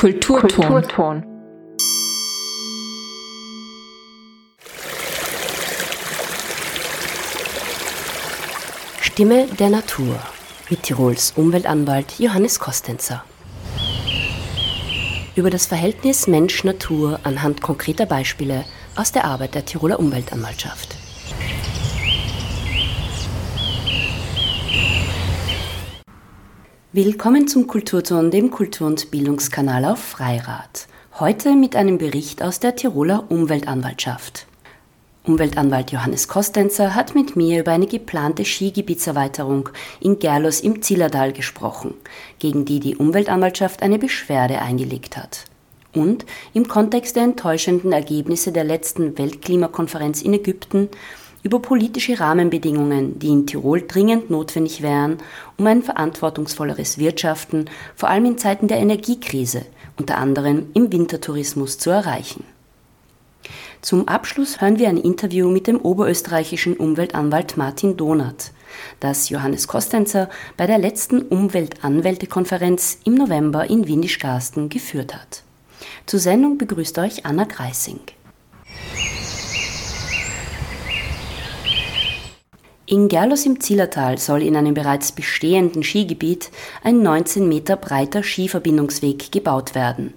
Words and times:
Kulturton. 0.00 0.66
Kulturton. 0.66 1.22
Stimme 9.02 9.46
der 9.58 9.68
Natur 9.68 10.18
mit 10.70 10.84
Tirols 10.84 11.34
Umweltanwalt 11.36 12.18
Johannes 12.18 12.58
Kostenzer. 12.58 13.22
Über 15.36 15.50
das 15.50 15.66
Verhältnis 15.66 16.26
Mensch-Natur 16.26 17.20
anhand 17.24 17.60
konkreter 17.60 18.06
Beispiele 18.06 18.64
aus 18.96 19.12
der 19.12 19.26
Arbeit 19.26 19.54
der 19.54 19.66
Tiroler 19.66 20.00
Umweltanwaltschaft. 20.00 20.99
Willkommen 26.92 27.46
zum 27.46 27.68
Kulturton, 27.68 28.32
dem 28.32 28.50
Kultur- 28.50 28.88
und 28.88 29.12
Bildungskanal 29.12 29.84
auf 29.84 30.00
Freirad. 30.00 30.88
Heute 31.20 31.54
mit 31.54 31.76
einem 31.76 31.98
Bericht 31.98 32.42
aus 32.42 32.58
der 32.58 32.74
Tiroler 32.74 33.30
Umweltanwaltschaft. 33.30 34.48
Umweltanwalt 35.22 35.92
Johannes 35.92 36.26
Kostenzer 36.26 36.96
hat 36.96 37.14
mit 37.14 37.36
mir 37.36 37.60
über 37.60 37.70
eine 37.70 37.86
geplante 37.86 38.44
Skigebietserweiterung 38.44 39.68
in 40.00 40.18
Gerlos 40.18 40.62
im 40.62 40.82
Zillertal 40.82 41.32
gesprochen, 41.32 41.94
gegen 42.40 42.64
die 42.64 42.80
die 42.80 42.96
Umweltanwaltschaft 42.96 43.82
eine 43.82 44.00
Beschwerde 44.00 44.60
eingelegt 44.60 45.16
hat. 45.16 45.44
Und 45.94 46.26
im 46.54 46.66
Kontext 46.66 47.14
der 47.14 47.22
enttäuschenden 47.22 47.92
Ergebnisse 47.92 48.50
der 48.50 48.64
letzten 48.64 49.16
Weltklimakonferenz 49.16 50.22
in 50.22 50.34
Ägypten 50.34 50.88
über 51.42 51.60
politische 51.60 52.20
Rahmenbedingungen, 52.20 53.18
die 53.18 53.28
in 53.28 53.46
Tirol 53.46 53.82
dringend 53.86 54.30
notwendig 54.30 54.82
wären, 54.82 55.18
um 55.56 55.66
ein 55.66 55.82
verantwortungsvolleres 55.82 56.98
Wirtschaften, 56.98 57.66
vor 57.96 58.10
allem 58.10 58.26
in 58.26 58.38
Zeiten 58.38 58.68
der 58.68 58.78
Energiekrise, 58.78 59.64
unter 59.98 60.18
anderem 60.18 60.66
im 60.74 60.92
Wintertourismus, 60.92 61.78
zu 61.78 61.90
erreichen. 61.90 62.44
Zum 63.80 64.08
Abschluss 64.08 64.60
hören 64.60 64.78
wir 64.78 64.88
ein 64.88 64.98
Interview 64.98 65.48
mit 65.48 65.66
dem 65.66 65.80
oberösterreichischen 65.80 66.76
Umweltanwalt 66.76 67.56
Martin 67.56 67.96
Donath, 67.96 68.52
das 69.00 69.30
Johannes 69.30 69.68
Kostenzer 69.68 70.28
bei 70.58 70.66
der 70.66 70.78
letzten 70.78 71.22
Umweltanwältekonferenz 71.22 72.98
im 73.04 73.14
November 73.14 73.70
in 73.70 73.88
Windischgarsten 73.88 74.68
geführt 74.68 75.14
hat. 75.14 75.42
Zur 76.04 76.20
Sendung 76.20 76.58
begrüßt 76.58 76.98
euch 76.98 77.24
Anna 77.24 77.44
Greising. 77.44 78.00
In 82.90 83.06
Gerlos 83.06 83.46
im 83.46 83.60
Zillertal 83.60 84.18
soll 84.18 84.42
in 84.42 84.56
einem 84.56 84.74
bereits 84.74 85.12
bestehenden 85.12 85.84
Skigebiet 85.84 86.50
ein 86.82 87.04
19 87.04 87.48
Meter 87.48 87.76
breiter 87.76 88.24
Skiverbindungsweg 88.24 89.30
gebaut 89.30 89.76
werden, 89.76 90.12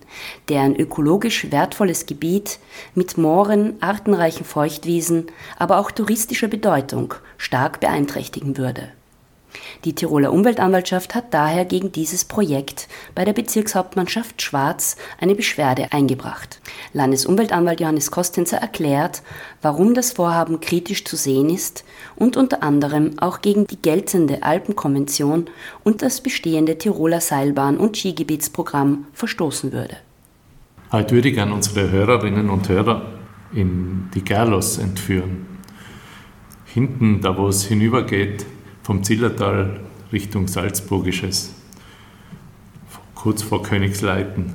der 0.50 0.62
ein 0.62 0.76
ökologisch 0.76 1.52
wertvolles 1.52 2.08
Gebiet 2.08 2.58
mit 2.96 3.16
Mooren, 3.16 3.76
artenreichen 3.80 4.44
Feuchtwiesen, 4.44 5.28
aber 5.56 5.78
auch 5.78 5.92
touristischer 5.92 6.48
Bedeutung 6.48 7.14
stark 7.38 7.80
beeinträchtigen 7.80 8.58
würde. 8.58 8.90
Die 9.86 9.94
Tiroler 9.94 10.32
Umweltanwaltschaft 10.32 11.16
hat 11.16 11.34
daher 11.34 11.66
gegen 11.66 11.92
dieses 11.92 12.26
Projekt 12.26 12.88
bei 13.16 13.26
der 13.26 13.34
Bezirkshauptmannschaft 13.34 14.42
Schwarz 14.42 14.96
eine 15.20 15.36
Beschwerde 15.36 15.92
eingebracht. 15.92 16.62
Landesumweltanwalt 16.94 17.80
Johannes 17.80 18.12
Kostenzer 18.12 18.58
erklärt, 18.58 19.24
warum 19.62 19.94
das 19.94 20.14
Vorhaben 20.14 20.60
kritisch 20.60 21.06
zu 21.06 21.16
sehen 21.16 21.50
ist 21.50 21.84
und 22.16 22.38
unter 22.38 22.64
anderem 22.64 23.20
auch 23.20 23.42
gegen 23.42 23.68
die 23.68 23.82
geltende 23.82 24.44
Alpenkonvention 24.44 25.50
und 25.84 26.02
das 26.02 26.22
bestehende 26.22 26.78
Tiroler 26.78 27.22
Seilbahn- 27.22 27.78
und 27.78 27.98
Skigebietsprogramm 27.98 29.08
verstoßen 29.14 29.72
würde. 29.72 29.98
Heute 30.92 31.16
würde 31.16 31.30
ich 31.30 31.40
an 31.40 31.52
unsere 31.52 31.90
Hörerinnen 31.90 32.50
und 32.50 32.70
Hörer 32.70 33.14
in 33.54 34.10
die 34.14 34.24
Gerlos 34.24 34.78
entführen. 34.78 35.48
Hinten, 36.66 37.22
da 37.22 37.38
wo 37.38 37.48
es 37.48 37.66
hinübergeht, 37.66 38.46
vom 38.84 39.02
Zillertal 39.02 39.80
Richtung 40.12 40.48
Salzburgisches, 40.48 41.54
kurz 43.16 43.42
vor 43.42 43.64
Königsleiten. 43.64 44.54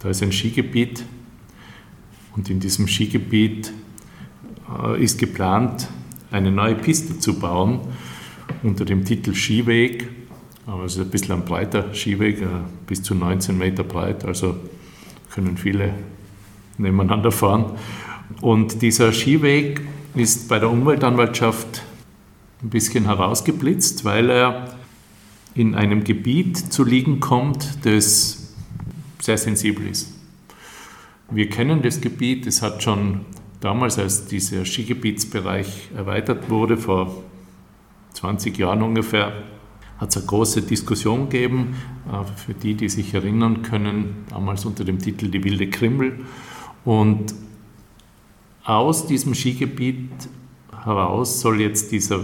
Da 0.00 0.10
ist 0.10 0.22
ein 0.22 0.32
Skigebiet 0.32 1.04
und 2.34 2.50
in 2.50 2.60
diesem 2.60 2.88
Skigebiet 2.88 3.72
äh, 4.68 5.02
ist 5.02 5.18
geplant, 5.18 5.88
eine 6.32 6.50
neue 6.50 6.74
Piste 6.74 7.18
zu 7.18 7.38
bauen 7.38 7.80
unter 8.64 8.84
dem 8.84 9.04
Titel 9.04 9.32
Skiweg. 9.32 10.08
Aber 10.66 10.84
es 10.84 10.96
ist 10.96 11.00
ein 11.00 11.10
bisschen 11.10 11.36
ein 11.36 11.44
breiter 11.44 11.94
Skiweg, 11.94 12.42
äh, 12.42 12.46
bis 12.86 13.02
zu 13.04 13.14
19 13.14 13.56
Meter 13.56 13.84
breit, 13.84 14.24
also 14.24 14.56
können 15.30 15.56
viele 15.56 15.94
nebeneinander 16.78 17.30
fahren. 17.30 17.66
Und 18.40 18.82
dieser 18.82 19.12
Skiweg 19.12 19.82
ist 20.16 20.48
bei 20.48 20.58
der 20.58 20.68
Umweltanwaltschaft 20.68 21.82
ein 22.62 22.70
bisschen 22.70 23.04
herausgeblitzt, 23.04 24.04
weil 24.04 24.30
er 24.30 24.76
in 25.54 25.74
einem 25.74 26.04
Gebiet 26.04 26.56
zu 26.56 26.84
liegen 26.84 27.20
kommt, 27.20 27.84
das 27.84 28.54
sehr 29.20 29.38
sensibel 29.38 29.86
ist. 29.88 30.12
Wir 31.30 31.48
kennen 31.48 31.82
das 31.82 32.00
Gebiet, 32.00 32.46
es 32.46 32.62
hat 32.62 32.82
schon 32.82 33.22
damals, 33.60 33.98
als 33.98 34.26
dieser 34.26 34.64
Skigebietsbereich 34.64 35.90
erweitert 35.96 36.50
wurde, 36.50 36.76
vor 36.76 37.22
20 38.12 38.56
Jahren 38.58 38.82
ungefähr, 38.82 39.32
hat 39.98 40.10
es 40.10 40.16
eine 40.18 40.26
große 40.26 40.62
Diskussion 40.62 41.28
gegeben, 41.28 41.74
äh, 42.10 42.24
für 42.36 42.54
die, 42.54 42.74
die 42.74 42.88
sich 42.88 43.14
erinnern 43.14 43.62
können, 43.62 44.24
damals 44.30 44.64
unter 44.64 44.84
dem 44.84 44.98
Titel 44.98 45.28
Die 45.28 45.42
wilde 45.42 45.68
Krimmel. 45.68 46.20
Und 46.84 47.34
aus 48.64 49.06
diesem 49.06 49.34
Skigebiet 49.34 50.10
heraus 50.84 51.40
soll 51.40 51.60
jetzt 51.60 51.92
dieser 51.92 52.20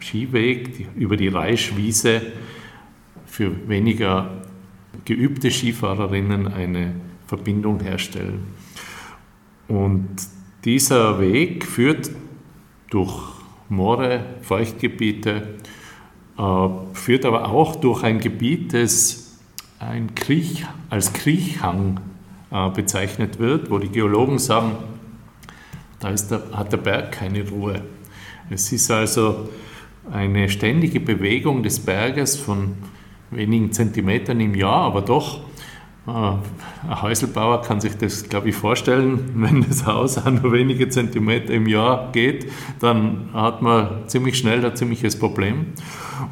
Skiweg 0.00 0.88
über 0.96 1.16
die 1.16 1.28
Reischwiese 1.28 2.22
für 3.26 3.68
weniger 3.68 4.42
geübte 5.04 5.50
Skifahrerinnen 5.50 6.48
eine 6.48 6.94
Verbindung 7.26 7.80
herstellen. 7.80 8.44
Und 9.68 10.08
dieser 10.64 11.20
Weg 11.20 11.64
führt 11.64 12.10
durch 12.90 13.14
Moore, 13.68 14.24
Feuchtgebiete, 14.42 15.56
äh, 16.38 16.68
führt 16.92 17.24
aber 17.24 17.48
auch 17.48 17.76
durch 17.76 18.02
ein 18.04 18.20
Gebiet, 18.20 18.72
das 18.72 19.38
ein 19.78 20.14
Kriech, 20.14 20.64
als 20.88 21.12
Kriechhang 21.12 22.00
äh, 22.50 22.70
bezeichnet 22.70 23.38
wird, 23.38 23.70
wo 23.70 23.78
die 23.78 23.88
Geologen 23.88 24.38
sagen, 24.38 24.76
da 26.00 26.12
der, 26.12 26.42
hat 26.52 26.72
der 26.72 26.78
Berg 26.78 27.12
keine 27.12 27.48
Ruhe. 27.48 27.82
Es 28.50 28.70
ist 28.72 28.90
also 28.90 29.48
eine 30.12 30.48
ständige 30.48 31.00
Bewegung 31.00 31.62
des 31.62 31.80
Berges 31.80 32.36
von 32.36 32.74
wenigen 33.30 33.72
Zentimetern 33.72 34.40
im 34.40 34.54
Jahr, 34.54 34.82
aber 34.82 35.02
doch, 35.02 35.40
äh, 36.06 36.10
ein 36.10 37.02
Häuselbauer 37.02 37.62
kann 37.62 37.80
sich 37.80 37.96
das, 37.96 38.28
glaube 38.28 38.50
ich, 38.50 38.54
vorstellen, 38.54 39.32
wenn 39.34 39.62
das 39.62 39.86
Haus 39.86 40.18
auch 40.18 40.30
nur 40.30 40.52
wenige 40.52 40.88
Zentimeter 40.88 41.52
im 41.52 41.66
Jahr 41.66 42.10
geht, 42.12 42.50
dann 42.80 43.28
hat 43.32 43.62
man 43.62 44.08
ziemlich 44.08 44.38
schnell 44.38 44.64
ein 44.64 44.76
ziemliches 44.76 45.18
Problem. 45.18 45.66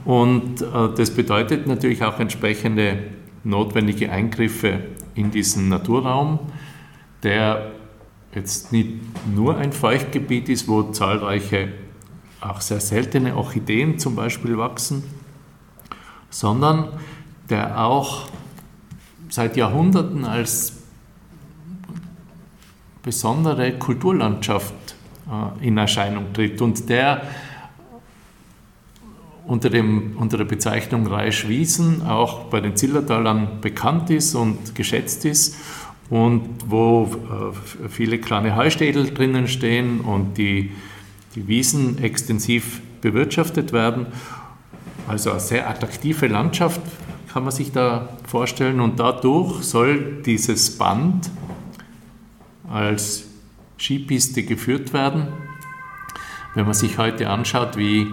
Und 0.04 0.62
äh, 0.62 0.64
das 0.96 1.10
bedeutet 1.10 1.66
natürlich 1.66 2.04
auch 2.04 2.20
entsprechende 2.20 2.98
notwendige 3.42 4.10
Eingriffe 4.10 4.80
in 5.14 5.30
diesen 5.30 5.68
Naturraum, 5.68 6.38
der 7.22 7.72
jetzt 8.34 8.72
nicht 8.72 8.88
nur 9.34 9.56
ein 9.56 9.72
Feuchtgebiet 9.72 10.48
ist, 10.48 10.66
wo 10.66 10.82
zahlreiche 10.82 11.68
auch 12.44 12.60
sehr 12.60 12.80
seltene 12.80 13.36
Orchideen 13.36 13.98
zum 13.98 14.14
Beispiel 14.14 14.58
wachsen, 14.58 15.02
sondern 16.30 16.88
der 17.48 17.80
auch 17.84 18.28
seit 19.28 19.56
Jahrhunderten 19.56 20.24
als 20.24 20.74
besondere 23.02 23.72
Kulturlandschaft 23.78 24.74
äh, 25.28 25.66
in 25.66 25.76
Erscheinung 25.78 26.32
tritt. 26.32 26.60
Und 26.60 26.88
der 26.88 27.22
unter, 29.46 29.68
dem, 29.68 30.16
unter 30.16 30.38
der 30.38 30.44
Bezeichnung 30.44 31.06
Reischwiesen 31.06 32.06
auch 32.06 32.44
bei 32.44 32.60
den 32.60 32.76
Zillertalern 32.76 33.60
bekannt 33.60 34.08
ist 34.10 34.34
und 34.34 34.74
geschätzt 34.74 35.24
ist 35.26 35.56
und 36.08 36.48
wo 36.66 37.10
äh, 37.82 37.88
viele 37.88 38.18
kleine 38.18 38.56
Heustädel 38.56 39.12
drinnen 39.12 39.48
stehen 39.48 40.00
und 40.00 40.38
die 40.38 40.72
die 41.34 41.48
Wiesen 41.48 41.98
extensiv 41.98 42.80
bewirtschaftet 43.00 43.72
werden. 43.72 44.06
Also 45.08 45.30
eine 45.30 45.40
sehr 45.40 45.68
attraktive 45.68 46.26
Landschaft 46.26 46.80
kann 47.32 47.42
man 47.42 47.52
sich 47.52 47.72
da 47.72 48.08
vorstellen 48.26 48.80
und 48.80 49.00
dadurch 49.00 49.64
soll 49.64 50.22
dieses 50.22 50.78
Band 50.78 51.30
als 52.70 53.24
Skipiste 53.76 54.44
geführt 54.44 54.92
werden. 54.92 55.28
Wenn 56.54 56.64
man 56.64 56.74
sich 56.74 56.98
heute 56.98 57.28
anschaut, 57.28 57.76
wie 57.76 58.06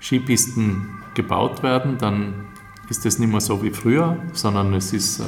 Skipisten 0.00 1.00
gebaut 1.14 1.62
werden, 1.62 1.98
dann 1.98 2.46
ist 2.88 3.04
das 3.04 3.18
nicht 3.18 3.30
mehr 3.30 3.40
so 3.40 3.62
wie 3.62 3.70
früher, 3.70 4.18
sondern 4.32 4.72
es 4.74 4.92
ist 4.92 5.20
äh, 5.20 5.24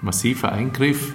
massiver 0.00 0.52
Eingriff. 0.52 1.12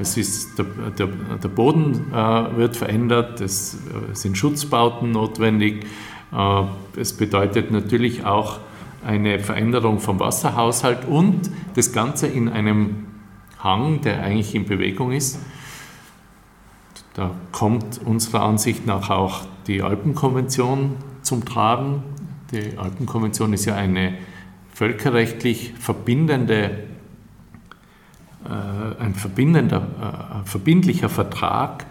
Es 0.00 0.16
ist, 0.16 0.58
der, 0.58 0.64
der, 0.98 1.08
der 1.42 1.48
Boden 1.48 2.10
äh, 2.10 2.56
wird 2.56 2.74
verändert, 2.76 3.40
es 3.42 3.74
äh, 3.74 4.14
sind 4.14 4.38
Schutzbauten 4.38 5.10
notwendig. 5.10 5.84
Äh, 6.32 6.62
es 6.98 7.12
bedeutet 7.12 7.70
natürlich 7.70 8.24
auch 8.24 8.60
eine 9.04 9.38
Veränderung 9.38 10.00
vom 10.00 10.18
Wasserhaushalt 10.18 11.06
und 11.06 11.50
das 11.74 11.92
Ganze 11.92 12.26
in 12.28 12.48
einem 12.48 13.06
Hang, 13.58 14.00
der 14.00 14.22
eigentlich 14.22 14.54
in 14.54 14.64
Bewegung 14.64 15.12
ist. 15.12 15.38
Da 17.12 17.32
kommt 17.52 18.00
unserer 18.02 18.42
Ansicht 18.42 18.86
nach 18.86 19.10
auch 19.10 19.42
die 19.66 19.82
Alpenkonvention 19.82 20.96
zum 21.20 21.44
Tragen. 21.44 22.02
Die 22.52 22.78
Alpenkonvention 22.78 23.52
ist 23.52 23.66
ja 23.66 23.74
eine 23.74 24.14
völkerrechtlich 24.72 25.74
verbindende, 25.78 26.84
ein 28.98 29.14
verbindender, 29.14 30.42
äh, 30.42 30.46
verbindlicher 30.46 31.08
Vertrag 31.08 31.86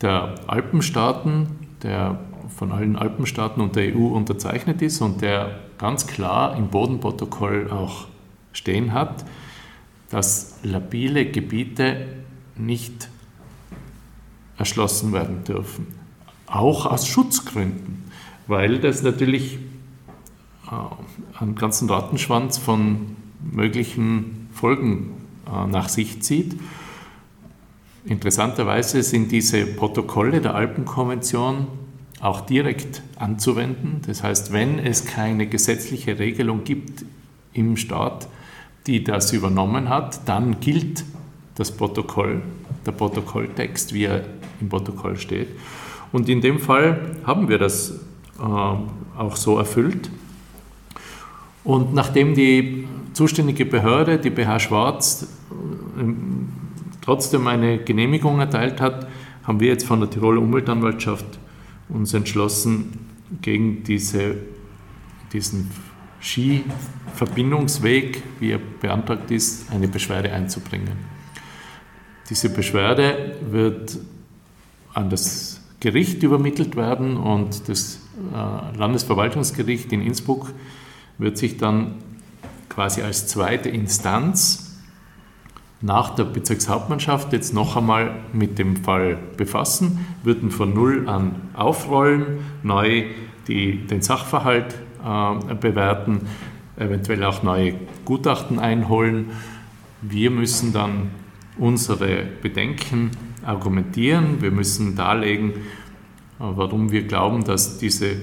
der 0.00 0.34
Alpenstaaten, 0.46 1.46
der 1.82 2.18
von 2.56 2.72
allen 2.72 2.96
Alpenstaaten 2.96 3.62
und 3.62 3.76
der 3.76 3.96
EU 3.96 4.08
unterzeichnet 4.08 4.82
ist 4.82 5.00
und 5.00 5.22
der 5.22 5.58
ganz 5.78 6.06
klar 6.06 6.56
im 6.56 6.68
Bodenprotokoll 6.68 7.70
auch 7.70 8.06
stehen 8.52 8.92
hat, 8.92 9.24
dass 10.10 10.58
labile 10.62 11.26
Gebiete 11.30 12.06
nicht 12.56 13.08
erschlossen 14.58 15.12
werden 15.12 15.44
dürfen. 15.44 15.86
Auch 16.46 16.86
aus 16.86 17.08
Schutzgründen, 17.08 18.04
weil 18.46 18.78
das 18.78 19.02
natürlich 19.02 19.58
äh, 20.70 21.40
einen 21.40 21.54
ganzen 21.54 21.88
Rattenschwanz 21.88 22.58
von 22.58 23.16
möglichen 23.40 24.48
Folgen 24.52 25.10
äh, 25.10 25.21
nach 25.46 25.88
sich 25.88 26.22
zieht. 26.22 26.56
Interessanterweise 28.04 29.02
sind 29.02 29.30
diese 29.30 29.64
Protokolle 29.64 30.40
der 30.40 30.54
Alpenkonvention 30.54 31.68
auch 32.20 32.40
direkt 32.42 33.02
anzuwenden. 33.16 34.00
Das 34.06 34.22
heißt, 34.22 34.52
wenn 34.52 34.78
es 34.78 35.06
keine 35.06 35.46
gesetzliche 35.46 36.18
Regelung 36.18 36.64
gibt 36.64 37.04
im 37.52 37.76
Staat, 37.76 38.28
die 38.86 39.04
das 39.04 39.32
übernommen 39.32 39.88
hat, 39.88 40.28
dann 40.28 40.60
gilt 40.60 41.04
das 41.54 41.70
Protokoll, 41.70 42.42
der 42.86 42.92
Protokolltext, 42.92 43.92
wie 43.92 44.04
er 44.04 44.24
im 44.60 44.68
Protokoll 44.68 45.16
steht. 45.16 45.48
Und 46.12 46.28
in 46.28 46.40
dem 46.40 46.58
Fall 46.58 47.16
haben 47.24 47.48
wir 47.48 47.58
das 47.58 48.00
äh, 48.38 48.42
auch 48.42 49.36
so 49.36 49.58
erfüllt. 49.58 50.10
Und 51.64 51.94
nachdem 51.94 52.34
die 52.34 52.81
zuständige 53.12 53.66
Behörde, 53.66 54.18
die 54.18 54.30
BH 54.30 54.60
Schwarz, 54.60 55.28
äh, 55.98 56.04
trotzdem 57.00 57.46
eine 57.46 57.78
Genehmigung 57.78 58.40
erteilt 58.40 58.80
hat, 58.80 59.06
haben 59.44 59.60
wir 59.60 59.68
jetzt 59.68 59.86
von 59.86 60.00
der 60.00 60.10
Tiroler 60.10 60.40
Umweltanwaltschaft 60.40 61.38
uns 61.88 62.14
entschlossen, 62.14 63.10
gegen 63.40 63.82
diese, 63.82 64.36
diesen 65.32 65.70
Skiverbindungsweg, 66.20 68.22
wie 68.40 68.50
er 68.52 68.60
beantragt 68.80 69.30
ist, 69.30 69.72
eine 69.72 69.88
Beschwerde 69.88 70.30
einzubringen. 70.32 70.96
Diese 72.28 72.50
Beschwerde 72.50 73.36
wird 73.50 73.98
an 74.94 75.10
das 75.10 75.60
Gericht 75.80 76.22
übermittelt 76.22 76.76
werden 76.76 77.16
und 77.16 77.68
das 77.68 78.00
äh, 78.32 78.76
Landesverwaltungsgericht 78.76 79.92
in 79.92 80.02
Innsbruck 80.02 80.52
wird 81.18 81.38
sich 81.38 81.56
dann 81.56 81.96
quasi 82.72 83.02
als 83.02 83.26
zweite 83.26 83.68
Instanz 83.68 84.80
nach 85.82 86.14
der 86.14 86.24
Bezirkshauptmannschaft 86.24 87.32
jetzt 87.32 87.52
noch 87.52 87.76
einmal 87.76 88.14
mit 88.32 88.58
dem 88.58 88.76
Fall 88.76 89.18
befassen, 89.36 90.06
würden 90.22 90.50
von 90.50 90.72
Null 90.72 91.08
an 91.08 91.34
aufrollen, 91.54 92.38
neu 92.62 93.04
die, 93.48 93.78
den 93.86 94.00
Sachverhalt 94.00 94.74
äh, 95.04 95.54
bewerten, 95.54 96.20
eventuell 96.76 97.24
auch 97.24 97.42
neue 97.42 97.74
Gutachten 98.04 98.58
einholen. 98.58 99.30
Wir 100.00 100.30
müssen 100.30 100.72
dann 100.72 101.10
unsere 101.58 102.24
Bedenken 102.40 103.10
argumentieren, 103.44 104.40
wir 104.40 104.52
müssen 104.52 104.96
darlegen, 104.96 105.50
äh, 105.50 105.54
warum 106.38 106.92
wir 106.92 107.02
glauben, 107.02 107.44
dass 107.44 107.78
diese 107.78 108.16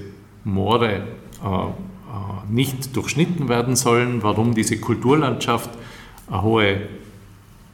Moore 0.44 1.04
äh, 1.44 1.99
nicht 2.50 2.96
durchschnitten 2.96 3.48
werden 3.48 3.76
sollen, 3.76 4.22
warum 4.22 4.54
diese 4.54 4.78
Kulturlandschaft 4.78 5.70
eine 6.28 6.42
hohe 6.42 6.80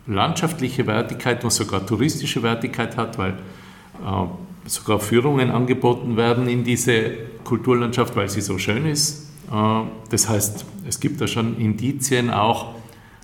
landschaftliche 0.06 0.86
Wertigkeit 0.86 1.42
und 1.44 1.50
sogar 1.50 1.84
touristische 1.84 2.42
Wertigkeit 2.42 2.96
hat, 2.96 3.18
weil 3.18 3.32
äh, 3.32 4.68
sogar 4.68 5.00
Führungen 5.00 5.50
angeboten 5.50 6.16
werden 6.16 6.48
in 6.48 6.64
diese 6.64 7.12
Kulturlandschaft, 7.44 8.14
weil 8.16 8.28
sie 8.28 8.40
so 8.40 8.58
schön 8.58 8.86
ist. 8.86 9.30
Äh, 9.50 9.82
das 10.10 10.28
heißt, 10.28 10.64
es 10.86 11.00
gibt 11.00 11.20
da 11.20 11.26
schon 11.26 11.58
Indizien 11.58 12.30
auch, 12.30 12.74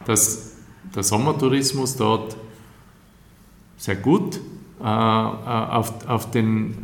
dass 0.06 0.56
der 0.94 1.02
Sommertourismus 1.02 1.96
dort 1.96 2.36
sehr 3.76 3.96
gut 3.96 4.40
äh, 4.80 4.84
auf, 4.84 6.30
den 6.30 6.74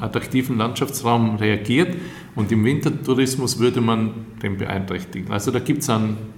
äh, 0.00 0.02
attraktiven 0.02 0.58
Landschaftsraum 0.58 1.36
reagiert 1.36 1.96
und 2.36 2.52
im 2.52 2.64
Wintertourismus 2.64 3.58
würde 3.58 3.80
man 3.80 4.26
den 4.42 4.56
beeinträchtigen. 4.56 5.32
Also 5.32 5.50
da 5.50 5.58
gibt 5.58 5.82
es 5.82 5.90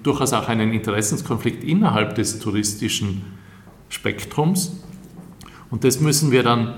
durchaus 0.03 0.33
auch 0.33 0.49
einen 0.49 0.73
Interessenskonflikt 0.73 1.62
innerhalb 1.65 2.15
des 2.15 2.39
touristischen 2.39 3.23
Spektrums 3.91 4.83
und 5.71 5.85
das 5.85 6.00
müssen 6.00 6.31
wir 6.31 6.43
dann 6.43 6.75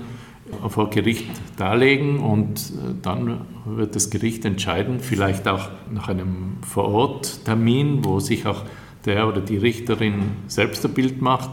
vor 0.67 0.89
Gericht 0.89 1.29
darlegen 1.57 2.19
und 2.19 2.59
äh, 2.59 2.93
dann 3.01 3.45
wird 3.65 3.95
das 3.95 4.09
Gericht 4.09 4.43
entscheiden, 4.45 4.99
vielleicht 4.99 5.47
auch 5.47 5.69
nach 5.91 6.09
einem 6.09 6.57
Vororttermin, 6.61 8.03
wo 8.03 8.19
sich 8.19 8.45
auch 8.45 8.65
der 9.05 9.27
oder 9.27 9.41
die 9.41 9.57
Richterin 9.57 10.23
selbst 10.47 10.85
ein 10.85 10.93
Bild 10.93 11.21
macht, 11.21 11.49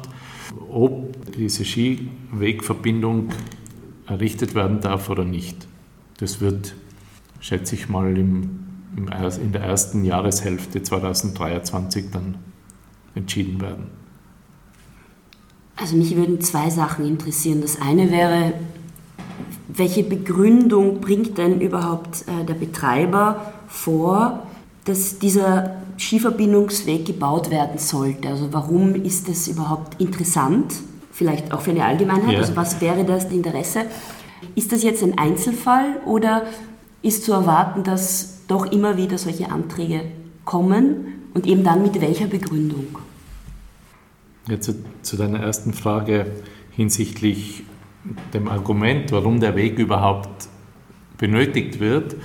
ob 0.70 1.32
diese 1.32 1.64
Skiwegverbindung 1.64 3.28
errichtet 4.06 4.54
werden 4.54 4.80
darf 4.80 5.08
oder 5.10 5.24
nicht. 5.24 5.66
Das 6.18 6.40
wird, 6.40 6.74
schätze 7.40 7.74
ich 7.74 7.88
mal, 7.88 8.16
im, 8.16 8.60
im, 8.96 9.08
in 9.42 9.52
der 9.52 9.62
ersten 9.62 10.04
Jahreshälfte 10.04 10.82
2023 10.82 12.10
dann 12.10 12.36
entschieden 13.14 13.60
werden. 13.60 13.86
Also 15.76 15.96
mich 15.96 16.16
würden 16.16 16.40
zwei 16.40 16.70
Sachen 16.70 17.06
interessieren. 17.06 17.60
Das 17.60 17.80
eine 17.80 18.10
wäre, 18.10 18.54
welche 19.68 20.02
Begründung 20.02 21.00
bringt 21.00 21.38
denn 21.38 21.60
überhaupt 21.60 22.24
äh, 22.26 22.44
der 22.44 22.54
Betreiber 22.54 23.52
vor, 23.68 24.46
dass 24.84 25.18
dieser 25.18 25.76
Skiverbindungsweg 25.98 27.04
gebaut 27.04 27.50
werden 27.50 27.78
sollte? 27.78 28.28
Also 28.28 28.52
warum 28.52 28.94
ist 28.94 29.28
das 29.28 29.46
überhaupt 29.46 30.00
interessant? 30.00 30.74
Vielleicht 31.12 31.52
auch 31.52 31.60
für 31.60 31.70
eine 31.70 31.84
Allgemeinheit. 31.84 32.32
Ja. 32.32 32.38
Also 32.40 32.56
was 32.56 32.80
wäre 32.80 33.04
das 33.04 33.26
Interesse? 33.26 33.82
Ist 34.54 34.72
das 34.72 34.82
jetzt 34.82 35.02
ein 35.02 35.18
Einzelfall 35.18 36.00
oder 36.06 36.42
ist 37.02 37.24
zu 37.24 37.32
erwarten, 37.32 37.84
dass 37.84 38.46
doch 38.48 38.66
immer 38.70 38.96
wieder 38.96 39.18
solche 39.18 39.50
Anträge 39.50 40.02
kommen 40.44 41.30
und 41.34 41.46
eben 41.46 41.64
dann 41.64 41.82
mit 41.82 42.00
welcher 42.00 42.26
Begründung? 42.26 42.98
Ja, 44.48 44.58
zu, 44.60 45.16
deiner 45.16 45.40
ersten 45.40 45.74
Frage 45.74 46.26
hinsichtlich 46.70 47.64
dem 48.32 48.48
Argument, 48.48 49.12
warum 49.12 49.40
der 49.40 49.54
Weg 49.56 49.78
überhaupt 49.78 50.48
benötigt 51.18 51.80
wird 51.80 52.16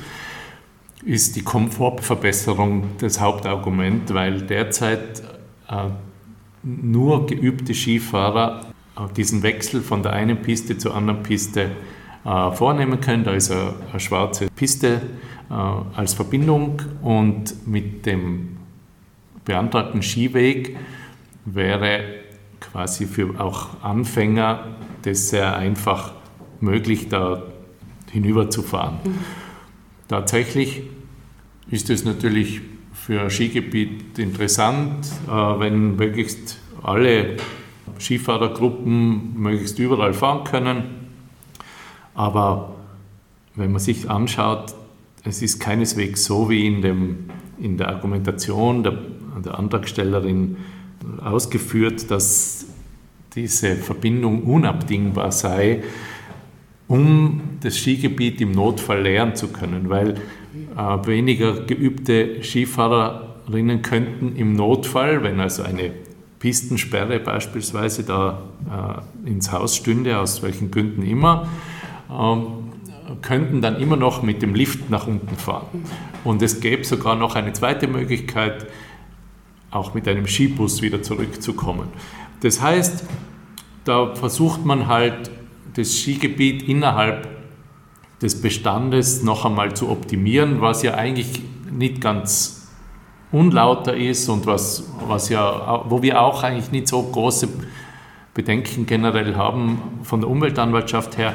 ist 1.05 1.35
die 1.35 1.43
Komfortverbesserung 1.43 2.91
das 2.99 3.19
Hauptargument, 3.19 4.13
weil 4.13 4.41
derzeit 4.41 5.21
äh, 5.69 5.89
nur 6.63 7.25
geübte 7.25 7.73
Skifahrer 7.73 8.67
äh, 8.95 9.13
diesen 9.13 9.43
Wechsel 9.43 9.81
von 9.81 10.03
der 10.03 10.13
einen 10.13 10.41
Piste 10.41 10.77
zur 10.77 10.95
anderen 10.95 11.23
Piste 11.23 11.71
vornehmen 12.23 13.01
können. 13.01 13.23
Da 13.23 13.31
ist 13.31 13.51
eine, 13.51 13.73
eine 13.91 13.99
schwarze 13.99 14.47
Piste 14.55 15.01
äh, 15.49 15.53
als 15.53 16.13
Verbindung 16.13 16.81
und 17.01 17.67
mit 17.67 18.05
dem 18.05 18.57
beantragten 19.45 20.01
Skiweg 20.01 20.77
wäre 21.45 22.05
quasi 22.59 23.05
für 23.05 23.39
auch 23.39 23.83
Anfänger 23.83 24.75
das 25.01 25.29
sehr 25.29 25.55
einfach 25.57 26.13
möglich, 26.61 27.09
da 27.09 27.43
hinüber 28.11 28.49
zu 28.49 28.61
fahren. 28.61 28.99
Mhm. 29.03 29.19
Tatsächlich 30.07 30.83
ist 31.69 31.89
es 31.89 32.05
natürlich 32.05 32.61
für 32.93 33.21
ein 33.21 33.29
Skigebiet 33.29 34.17
interessant, 34.17 35.07
äh, 35.27 35.31
wenn 35.31 35.95
möglichst 35.95 36.59
alle 36.81 37.37
Skifahrergruppen 37.99 39.39
möglichst 39.39 39.77
überall 39.79 40.13
fahren 40.13 40.43
können. 40.45 41.02
Aber 42.13 42.75
wenn 43.55 43.71
man 43.71 43.79
sich 43.79 44.09
anschaut, 44.09 44.73
es 45.23 45.41
ist 45.41 45.59
keineswegs 45.59 46.25
so 46.25 46.49
wie 46.49 46.67
in, 46.67 46.81
dem, 46.81 47.29
in 47.59 47.77
der 47.77 47.89
Argumentation 47.89 48.83
der, 48.83 48.97
der 49.43 49.57
Antragstellerin 49.57 50.57
ausgeführt, 51.23 52.11
dass 52.11 52.65
diese 53.35 53.75
Verbindung 53.75 54.43
unabdingbar 54.43 55.31
sei, 55.31 55.83
um 56.87 57.41
das 57.61 57.77
Skigebiet 57.77 58.41
im 58.41 58.51
Notfall 58.51 59.01
leeren 59.01 59.35
zu 59.35 59.47
können, 59.47 59.89
weil 59.89 60.15
äh, 60.77 61.07
weniger 61.07 61.61
geübte 61.61 62.43
Skifahrerinnen 62.43 63.81
könnten 63.81 64.35
im 64.35 64.53
Notfall, 64.53 65.23
wenn 65.23 65.39
also 65.39 65.63
eine 65.63 65.91
Pistensperre 66.39 67.19
beispielsweise 67.19 68.03
da 68.03 68.41
äh, 69.25 69.29
ins 69.29 69.51
Haus 69.51 69.77
stünde, 69.77 70.19
aus 70.19 70.43
welchen 70.43 70.69
Gründen 70.69 71.03
immer, 71.03 71.47
könnten 73.21 73.61
dann 73.61 73.79
immer 73.79 73.95
noch 73.95 74.23
mit 74.23 74.41
dem 74.41 74.55
Lift 74.55 74.89
nach 74.89 75.07
unten 75.07 75.35
fahren. 75.35 75.83
Und 76.23 76.41
es 76.41 76.59
gäbe 76.59 76.83
sogar 76.83 77.15
noch 77.15 77.35
eine 77.35 77.53
zweite 77.53 77.87
Möglichkeit, 77.87 78.67
auch 79.71 79.93
mit 79.93 80.07
einem 80.07 80.27
Skibus 80.27 80.81
wieder 80.81 81.01
zurückzukommen. 81.01 81.87
Das 82.41 82.61
heißt, 82.61 83.05
da 83.85 84.15
versucht 84.15 84.65
man 84.65 84.87
halt 84.87 85.31
das 85.75 85.97
Skigebiet 85.97 86.67
innerhalb 86.67 87.27
des 88.21 88.41
Bestandes 88.41 89.23
noch 89.23 89.45
einmal 89.45 89.75
zu 89.75 89.89
optimieren, 89.89 90.61
was 90.61 90.83
ja 90.83 90.93
eigentlich 90.93 91.41
nicht 91.71 91.99
ganz 91.99 92.71
unlauter 93.31 93.95
ist 93.95 94.29
und 94.29 94.45
was, 94.45 94.91
was 95.07 95.29
ja, 95.29 95.83
wo 95.89 96.01
wir 96.01 96.21
auch 96.21 96.43
eigentlich 96.43 96.71
nicht 96.71 96.87
so 96.87 97.01
große 97.01 97.49
Bedenken 98.33 98.85
generell 98.85 99.35
haben 99.35 99.81
von 100.03 100.21
der 100.21 100.29
Umweltanwaltschaft 100.29 101.17
her. 101.17 101.33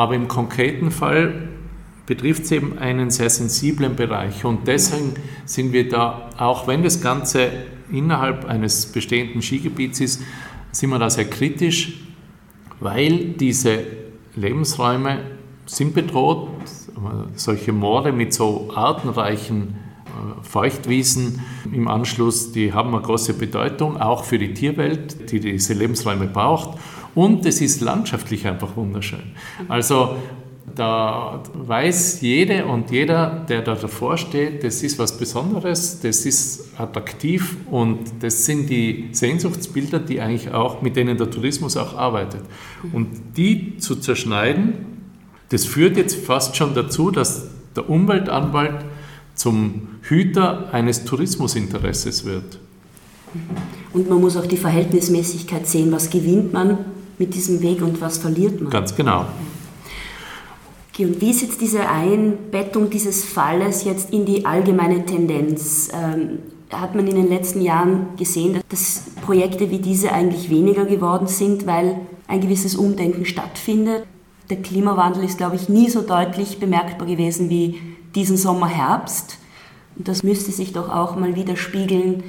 Aber 0.00 0.14
im 0.14 0.28
konkreten 0.28 0.90
Fall 0.90 1.50
betrifft 2.06 2.44
es 2.44 2.52
eben 2.52 2.78
einen 2.78 3.10
sehr 3.10 3.28
sensiblen 3.28 3.96
Bereich 3.96 4.46
und 4.46 4.66
deswegen 4.66 5.12
sind 5.44 5.74
wir 5.74 5.90
da, 5.90 6.30
auch 6.38 6.66
wenn 6.66 6.82
das 6.82 7.02
Ganze 7.02 7.50
innerhalb 7.92 8.46
eines 8.46 8.86
bestehenden 8.86 9.42
Skigebiets 9.42 10.00
ist, 10.00 10.22
sind 10.72 10.88
wir 10.88 10.98
da 10.98 11.10
sehr 11.10 11.26
kritisch, 11.26 12.00
weil 12.80 13.34
diese 13.38 13.80
Lebensräume 14.36 15.18
sind 15.66 15.92
bedroht. 15.92 16.48
Solche 17.34 17.72
Moore 17.72 18.10
mit 18.10 18.32
so 18.32 18.70
artenreichen 18.74 19.76
äh, 20.06 20.42
Feuchtwiesen 20.42 21.42
im 21.70 21.88
Anschluss, 21.88 22.52
die 22.52 22.72
haben 22.72 22.94
eine 22.94 23.02
große 23.02 23.34
Bedeutung, 23.34 24.00
auch 24.00 24.24
für 24.24 24.38
die 24.38 24.54
Tierwelt, 24.54 25.30
die 25.30 25.40
diese 25.40 25.74
Lebensräume 25.74 26.26
braucht. 26.26 26.78
Und 27.14 27.44
es 27.46 27.60
ist 27.60 27.80
landschaftlich 27.80 28.46
einfach 28.46 28.76
wunderschön. 28.76 29.22
Also 29.68 30.16
da 30.74 31.42
weiß 31.54 32.20
jede 32.20 32.66
und 32.66 32.90
jeder, 32.90 33.44
der 33.48 33.62
da 33.62 33.74
davor 33.74 34.16
steht, 34.16 34.62
das 34.64 34.82
ist 34.82 34.98
was 34.98 35.16
Besonderes, 35.16 36.00
das 36.00 36.24
ist 36.26 36.68
attraktiv 36.78 37.56
und 37.70 37.98
das 38.20 38.44
sind 38.44 38.70
die 38.70 39.08
Sehnsuchtsbilder, 39.12 39.98
die 39.98 40.20
eigentlich 40.20 40.52
auch, 40.52 40.82
mit 40.82 40.96
denen 40.96 41.16
der 41.16 41.30
Tourismus 41.30 41.76
auch 41.76 41.96
arbeitet. 41.96 42.42
Und 42.92 43.08
die 43.36 43.78
zu 43.78 43.96
zerschneiden, 43.96 44.74
das 45.48 45.64
führt 45.64 45.96
jetzt 45.96 46.14
fast 46.24 46.56
schon 46.56 46.74
dazu, 46.74 47.10
dass 47.10 47.48
der 47.74 47.88
Umweltanwalt 47.88 48.84
zum 49.34 49.88
Hüter 50.02 50.72
eines 50.72 51.04
Tourismusinteresses 51.04 52.24
wird. 52.24 52.58
Und 53.92 54.08
man 54.08 54.20
muss 54.20 54.36
auch 54.36 54.46
die 54.46 54.56
Verhältnismäßigkeit 54.56 55.66
sehen, 55.66 55.90
was 55.92 56.10
gewinnt 56.10 56.52
man 56.52 56.78
mit 57.20 57.34
diesem 57.34 57.60
Weg 57.62 57.82
und 57.82 58.00
was 58.00 58.18
verliert 58.18 58.60
man. 58.60 58.70
Ganz 58.70 58.96
genau. 58.96 59.26
Okay, 60.92 61.04
und 61.04 61.20
wie 61.20 61.30
ist 61.30 61.42
jetzt 61.42 61.60
diese 61.60 61.88
Einbettung 61.88 62.90
dieses 62.90 63.24
Falles 63.24 63.84
jetzt 63.84 64.12
in 64.12 64.24
die 64.24 64.44
allgemeine 64.44 65.04
Tendenz? 65.04 65.90
Ähm, 65.92 66.38
hat 66.72 66.94
man 66.94 67.06
in 67.06 67.16
den 67.16 67.28
letzten 67.28 67.60
Jahren 67.60 68.08
gesehen, 68.16 68.60
dass 68.68 69.02
Projekte 69.22 69.70
wie 69.70 69.78
diese 69.78 70.12
eigentlich 70.12 70.50
weniger 70.50 70.84
geworden 70.84 71.26
sind, 71.26 71.66
weil 71.66 71.96
ein 72.26 72.40
gewisses 72.40 72.74
Umdenken 72.74 73.24
stattfindet? 73.24 74.04
Der 74.48 74.58
Klimawandel 74.62 75.24
ist, 75.24 75.36
glaube 75.36 75.56
ich, 75.56 75.68
nie 75.68 75.90
so 75.90 76.02
deutlich 76.02 76.58
bemerkbar 76.58 77.06
gewesen 77.06 77.50
wie 77.50 77.80
diesen 78.14 78.36
Sommer, 78.36 78.68
Herbst. 78.68 79.38
Und 79.96 80.08
das 80.08 80.22
müsste 80.22 80.52
sich 80.52 80.72
doch 80.72 80.88
auch 80.88 81.16
mal 81.16 81.36
widerspiegeln 81.36 82.24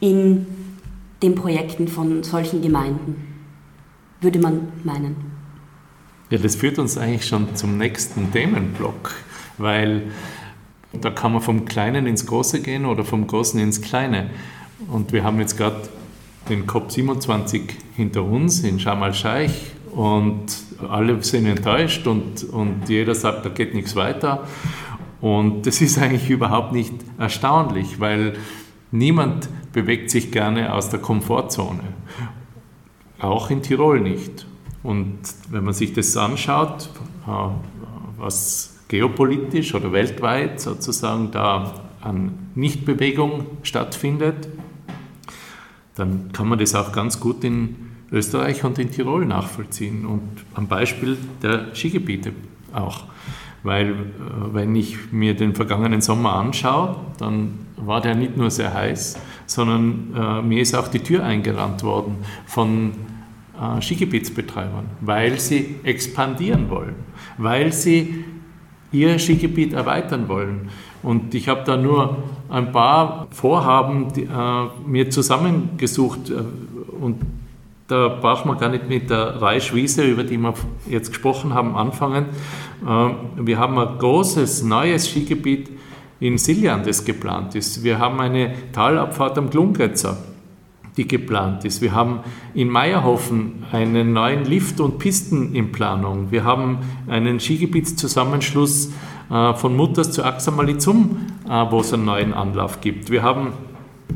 in 0.00 0.46
den 1.22 1.34
Projekten 1.34 1.86
von 1.88 2.22
solchen 2.22 2.60
Gemeinden, 2.60 3.35
würde 4.20 4.38
man 4.38 4.68
meinen. 4.84 5.16
Ja, 6.30 6.38
das 6.38 6.56
führt 6.56 6.78
uns 6.78 6.98
eigentlich 6.98 7.26
schon 7.26 7.54
zum 7.54 7.78
nächsten 7.78 8.32
Themenblock, 8.32 9.12
weil 9.58 10.10
da 10.92 11.10
kann 11.10 11.32
man 11.32 11.42
vom 11.42 11.64
Kleinen 11.64 12.06
ins 12.06 12.26
Große 12.26 12.62
gehen 12.62 12.84
oder 12.86 13.04
vom 13.04 13.26
Großen 13.26 13.60
ins 13.60 13.80
Kleine. 13.80 14.30
Und 14.90 15.12
wir 15.12 15.24
haben 15.24 15.38
jetzt 15.38 15.56
gerade 15.56 15.88
den 16.48 16.66
COP27 16.66 17.62
hinter 17.96 18.24
uns 18.24 18.60
in 18.60 18.78
Sharm 18.80 19.02
el-Sheikh 19.02 19.52
und 19.92 20.46
alle 20.88 21.22
sind 21.22 21.46
enttäuscht 21.46 22.06
und, 22.06 22.44
und 22.44 22.88
jeder 22.88 23.14
sagt, 23.14 23.44
da 23.44 23.48
geht 23.48 23.74
nichts 23.74 23.96
weiter. 23.96 24.46
Und 25.20 25.66
das 25.66 25.80
ist 25.80 25.98
eigentlich 25.98 26.28
überhaupt 26.28 26.72
nicht 26.72 26.94
erstaunlich, 27.18 27.98
weil 28.00 28.34
niemand 28.90 29.48
bewegt 29.72 30.10
sich 30.10 30.30
gerne 30.30 30.72
aus 30.74 30.90
der 30.90 31.00
Komfortzone. 31.00 31.82
Auch 33.18 33.50
in 33.50 33.62
Tirol 33.62 34.00
nicht. 34.00 34.46
Und 34.82 35.18
wenn 35.50 35.64
man 35.64 35.74
sich 35.74 35.92
das 35.92 36.16
anschaut, 36.16 36.90
äh, 37.26 37.30
was 38.18 38.76
geopolitisch 38.88 39.74
oder 39.74 39.92
weltweit 39.92 40.60
sozusagen 40.60 41.30
da 41.32 41.74
an 42.00 42.50
Nichtbewegung 42.54 43.46
stattfindet, 43.62 44.48
dann 45.96 46.30
kann 46.32 46.48
man 46.48 46.58
das 46.58 46.74
auch 46.74 46.92
ganz 46.92 47.18
gut 47.20 47.42
in 47.42 47.74
Österreich 48.12 48.62
und 48.64 48.78
in 48.78 48.90
Tirol 48.90 49.24
nachvollziehen 49.24 50.06
und 50.06 50.22
am 50.54 50.68
Beispiel 50.68 51.16
der 51.42 51.74
Skigebiete 51.74 52.32
auch. 52.72 53.04
Weil 53.62 53.90
äh, 53.90 53.94
wenn 54.52 54.76
ich 54.76 55.10
mir 55.10 55.34
den 55.34 55.54
vergangenen 55.54 56.00
Sommer 56.00 56.34
anschaue, 56.34 56.96
dann 57.18 57.66
war 57.76 58.00
der 58.00 58.14
nicht 58.14 58.36
nur 58.36 58.50
sehr 58.50 58.72
heiß, 58.72 59.18
sondern 59.46 60.14
äh, 60.14 60.42
mir 60.42 60.60
ist 60.60 60.74
auch 60.74 60.88
die 60.88 61.00
Tür 61.00 61.24
eingerannt 61.24 61.82
worden 61.82 62.16
von 62.46 62.92
äh, 63.60 63.80
Skigebietsbetreibern, 63.80 64.86
weil 65.00 65.38
sie 65.38 65.76
expandieren 65.82 66.68
wollen, 66.68 66.94
weil 67.38 67.72
sie 67.72 68.24
ihr 68.92 69.18
Skigebiet 69.18 69.72
erweitern 69.72 70.28
wollen. 70.28 70.70
Und 71.02 71.34
ich 71.34 71.48
habe 71.48 71.62
da 71.64 71.76
nur 71.76 72.24
ein 72.48 72.72
paar 72.72 73.28
Vorhaben 73.30 74.12
die, 74.14 74.24
äh, 74.24 74.28
mir 74.86 75.10
zusammengesucht 75.10 76.30
äh, 76.30 76.34
und 77.00 77.16
da 77.88 78.08
braucht 78.08 78.46
man 78.46 78.58
gar 78.58 78.68
nicht 78.68 78.88
mit 78.88 79.10
der 79.10 79.40
Reischwiese, 79.40 80.04
über 80.04 80.24
die 80.24 80.38
wir 80.38 80.54
jetzt 80.88 81.10
gesprochen 81.10 81.54
haben, 81.54 81.76
anfangen. 81.76 82.26
Äh, 82.84 83.08
wir 83.36 83.58
haben 83.58 83.78
ein 83.78 83.98
großes 83.98 84.64
neues 84.64 85.08
Skigebiet 85.08 85.70
in 86.20 86.38
Siljan, 86.38 86.82
das 86.84 87.04
geplant 87.04 87.54
ist. 87.54 87.84
Wir 87.84 87.98
haben 87.98 88.20
eine 88.20 88.54
Talabfahrt 88.72 89.38
am 89.38 89.50
Glungretzer 89.50 90.16
die 90.96 91.06
geplant 91.06 91.64
ist. 91.64 91.82
Wir 91.82 91.92
haben 91.92 92.20
in 92.54 92.68
Meierhofen 92.68 93.64
einen 93.70 94.12
neuen 94.12 94.44
Lift 94.44 94.80
und 94.80 94.98
Pisten 94.98 95.54
in 95.54 95.72
Planung. 95.72 96.30
Wir 96.30 96.44
haben 96.44 96.78
einen 97.06 97.38
Skigebietszusammenschluss 97.38 98.92
äh, 99.30 99.54
von 99.54 99.76
Mutters 99.76 100.12
zu 100.12 100.24
Axamalizum, 100.24 101.26
äh, 101.46 101.50
wo 101.70 101.80
es 101.80 101.92
einen 101.92 102.06
neuen 102.06 102.32
Anlauf 102.32 102.80
gibt. 102.80 103.10
Wir 103.10 103.22
haben 103.22 103.52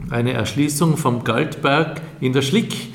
eine 0.08 0.32
Erschließung 0.32 0.96
vom 0.96 1.24
Galtberg 1.24 2.00
in 2.20 2.32
der 2.32 2.42
Schlick 2.42 2.92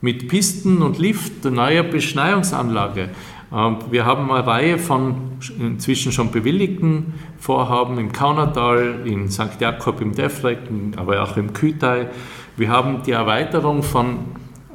mit 0.00 0.26
Pisten 0.26 0.82
und 0.82 0.98
Lift, 0.98 1.44
neuer 1.44 1.84
Beschneiungsanlage. 1.84 3.10
Ähm, 3.54 3.76
wir 3.90 4.04
haben 4.06 4.30
eine 4.30 4.46
Reihe 4.46 4.78
von 4.78 5.32
inzwischen 5.58 6.12
schon 6.12 6.30
bewilligten 6.30 7.14
Vorhaben 7.38 7.98
im 7.98 8.12
Kaunertal, 8.12 9.00
in 9.04 9.30
St. 9.30 9.60
Jakob 9.60 10.00
im 10.00 10.14
Defrecken, 10.14 10.94
aber 10.96 11.22
auch 11.22 11.36
im 11.36 11.52
Kütai. 11.52 12.08
Wir 12.56 12.68
haben 12.70 13.02
die 13.04 13.12
Erweiterung 13.12 13.82
von 13.82 14.18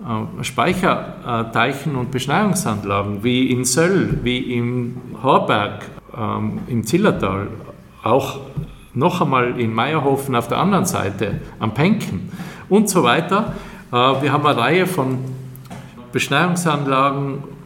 äh, 0.07 0.43
Speicherteichen 0.43 1.95
und 1.95 2.11
Beschneiungsanlagen 2.11 3.23
wie 3.23 3.51
in 3.51 3.65
Söll, 3.65 4.19
wie 4.23 4.55
im 4.55 5.01
Horberg, 5.23 5.85
ähm, 6.15 6.59
im 6.67 6.85
Zillertal, 6.85 7.47
auch 8.03 8.39
noch 8.93 9.21
einmal 9.21 9.59
in 9.59 9.73
Meierhofen 9.73 10.35
auf 10.35 10.47
der 10.47 10.57
anderen 10.57 10.85
Seite, 10.85 11.41
am 11.59 11.73
Penken 11.73 12.31
und 12.69 12.89
so 12.89 13.03
weiter. 13.03 13.53
Äh, 13.91 13.95
wir 13.95 14.31
haben 14.31 14.45
eine 14.45 14.57
Reihe 14.57 14.85
von 14.85 15.19
Beschneiungsanlagen 16.11 17.56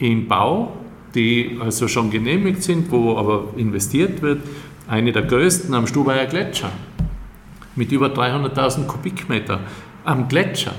in 0.00 0.26
Bau, 0.26 0.72
die 1.14 1.58
also 1.60 1.86
schon 1.86 2.10
genehmigt 2.10 2.62
sind, 2.62 2.90
wo 2.90 3.16
aber 3.16 3.48
investiert 3.56 4.22
wird. 4.22 4.42
Eine 4.88 5.12
der 5.12 5.22
größten 5.22 5.72
am 5.74 5.86
Stubaier 5.86 6.26
Gletscher 6.26 6.72
mit 7.76 7.92
über 7.92 8.08
300.000 8.08 8.86
Kubikmeter 8.86 9.60
am 10.04 10.26
Gletscher. 10.28 10.74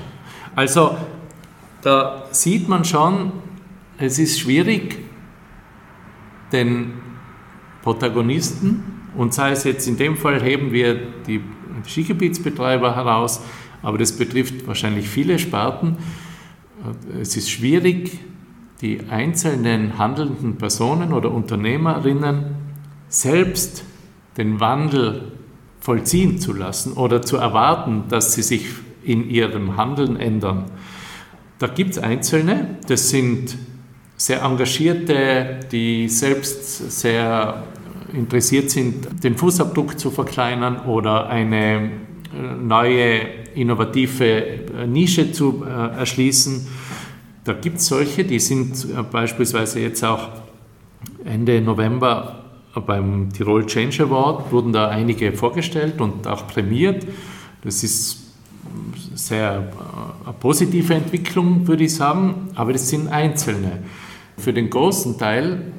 Also 0.54 0.96
da 1.80 2.24
sieht 2.30 2.68
man 2.68 2.84
schon, 2.84 3.32
es 3.98 4.18
ist 4.18 4.40
schwierig, 4.40 4.98
den 6.52 6.92
Protagonisten, 7.82 8.84
und 9.16 9.34
sei 9.34 9.50
es 9.50 9.64
jetzt 9.64 9.86
in 9.88 9.96
dem 9.96 10.16
Fall 10.16 10.42
heben 10.42 10.72
wir 10.72 10.98
die 11.26 11.40
Skigebietsbetreiber 11.86 12.94
heraus, 12.94 13.42
aber 13.82 13.98
das 13.98 14.12
betrifft 14.12 14.66
wahrscheinlich 14.66 15.08
viele 15.08 15.38
Sparten. 15.38 15.96
Es 17.20 17.36
ist 17.36 17.50
schwierig, 17.50 18.18
die 18.82 18.98
einzelnen 19.08 19.96
handelnden 19.96 20.58
Personen 20.58 21.12
oder 21.12 21.30
Unternehmerinnen 21.30 22.56
selbst 23.08 23.84
den 24.36 24.58
Wandel 24.60 25.32
vollziehen 25.80 26.38
zu 26.38 26.52
lassen 26.52 26.92
oder 26.94 27.22
zu 27.22 27.36
erwarten, 27.36 28.04
dass 28.08 28.34
sie 28.34 28.42
sich 28.42 28.66
in 29.04 29.28
ihrem 29.30 29.76
Handeln 29.76 30.16
ändern. 30.16 30.64
Da 31.58 31.68
gibt 31.68 31.92
es 31.92 31.98
Einzelne, 31.98 32.78
das 32.88 33.08
sind 33.08 33.56
sehr 34.16 34.42
engagierte, 34.42 35.60
die 35.70 36.08
selbst 36.08 36.90
sehr 37.00 37.64
interessiert 38.12 38.70
sind, 38.70 39.24
den 39.24 39.36
Fußabdruck 39.36 39.98
zu 39.98 40.10
verkleinern 40.10 40.80
oder 40.86 41.28
eine 41.28 41.90
äh, 42.32 42.54
neue 42.60 43.20
innovative 43.54 44.26
äh, 44.26 44.86
Nische 44.86 45.32
zu 45.32 45.64
äh, 45.64 45.98
erschließen. 45.98 46.66
Da 47.44 47.54
gibt 47.54 47.78
es 47.78 47.86
solche, 47.86 48.24
die 48.24 48.38
sind 48.38 48.86
beispielsweise 49.10 49.80
jetzt 49.80 50.04
auch 50.04 50.28
Ende 51.24 51.60
November 51.60 52.44
beim 52.86 53.32
Tirol 53.32 53.66
Change 53.66 54.04
Award, 54.04 54.52
wurden 54.52 54.72
da 54.72 54.88
einige 54.88 55.32
vorgestellt 55.32 56.00
und 56.00 56.26
auch 56.26 56.46
prämiert. 56.46 57.06
Das 57.62 57.82
ist 57.82 58.22
sehr 59.14 59.72
eine 60.24 60.34
positive 60.40 60.94
Entwicklung, 60.94 61.66
würde 61.66 61.84
ich 61.84 61.94
sagen, 61.94 62.48
aber 62.54 62.72
das 62.72 62.88
sind 62.88 63.08
Einzelne. 63.08 63.82
Für 64.38 64.52
den 64.52 64.70
großen 64.70 65.18
Teil 65.18 65.72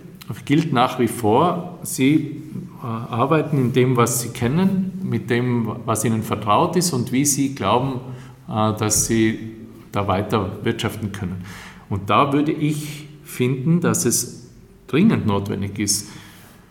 gilt 0.46 0.74
nach 0.74 1.00
wie 1.00 1.08
vor, 1.08 1.80
sie 1.84 2.44
äh, 2.82 2.86
arbeiten 2.86 3.58
in 3.58 3.74
dem, 3.74 3.98
was 3.98 4.22
sie 4.22 4.30
kennen, 4.30 5.02
mit 5.04 5.30
dem, 5.30 5.70
was 5.86 6.06
ihnen 6.06 6.24
vertraut 6.24 6.76
ist 6.76 6.94
und 6.94 7.12
wie 7.12 7.26
sie 7.26 7.56
glauben, 7.56 8.00
äh, 8.48 8.74
dass 8.78 9.06
sie 9.06 9.54
da 9.94 10.08
weiter 10.08 10.58
wirtschaften 10.64 11.14
können. 11.14 11.46
Und 11.90 12.10
da 12.10 12.34
würde 12.34 12.52
ich 12.52 13.08
finden, 13.24 13.80
dass 13.80 14.04
es 14.04 14.50
dringend 14.88 15.26
notwendig 15.26 15.80
ist, 15.80 16.10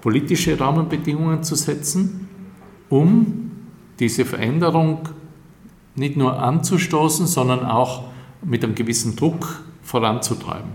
politische 0.03 0.61
Rahmenbedingungen 0.61 1.43
zu 1.43 1.55
setzen, 1.55 2.29
um 2.91 3.51
diese 3.99 4.27
Veränderung 4.27 5.09
nicht 5.95 6.17
nur 6.17 6.43
anzustoßen, 6.43 7.27
sondern 7.27 7.65
auch 7.65 8.05
mit 8.43 8.65
einem 8.65 8.75
gewissen 8.75 9.17
Druck 9.17 9.63
voranzutreiben. 9.83 10.71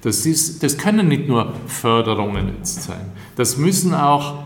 Das, 0.00 0.26
ist, 0.26 0.62
das 0.62 0.76
können 0.76 1.08
nicht 1.08 1.28
nur 1.28 1.52
Förderungen 1.66 2.48
jetzt 2.58 2.82
sein. 2.82 3.12
Das 3.36 3.56
müssen 3.56 3.94
auch 3.94 4.42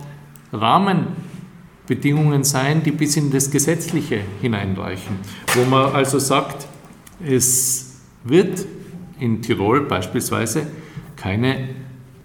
Rahmenbedingungen 0.53 2.45
sein, 2.45 2.83
die 2.83 2.91
bis 2.91 3.17
in 3.17 3.31
das 3.31 3.51
Gesetzliche 3.51 4.21
hineinreichen. 4.43 5.17
Wo 5.55 5.65
man 5.65 5.95
also 5.95 6.19
sagt, 6.19 6.67
es 7.25 8.01
wird 8.25 8.67
in 9.19 9.43
Tirol 9.43 9.83
beispielsweise 9.83 10.67
keine 11.17 11.69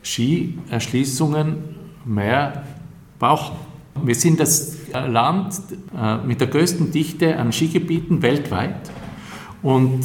Skierschließungen 0.04 1.58
mehr 2.06 2.66
brauchen. 3.20 3.56
Wir 4.04 4.16
sind 4.16 4.40
das 4.40 4.78
Land 4.94 5.62
äh, 5.96 6.18
mit 6.18 6.42
der 6.42 6.48
größten 6.48 6.92
Dichte 6.92 7.38
an 7.38 7.52
Skigebieten 7.52 8.22
weltweit 8.22 8.92
und 9.62 10.02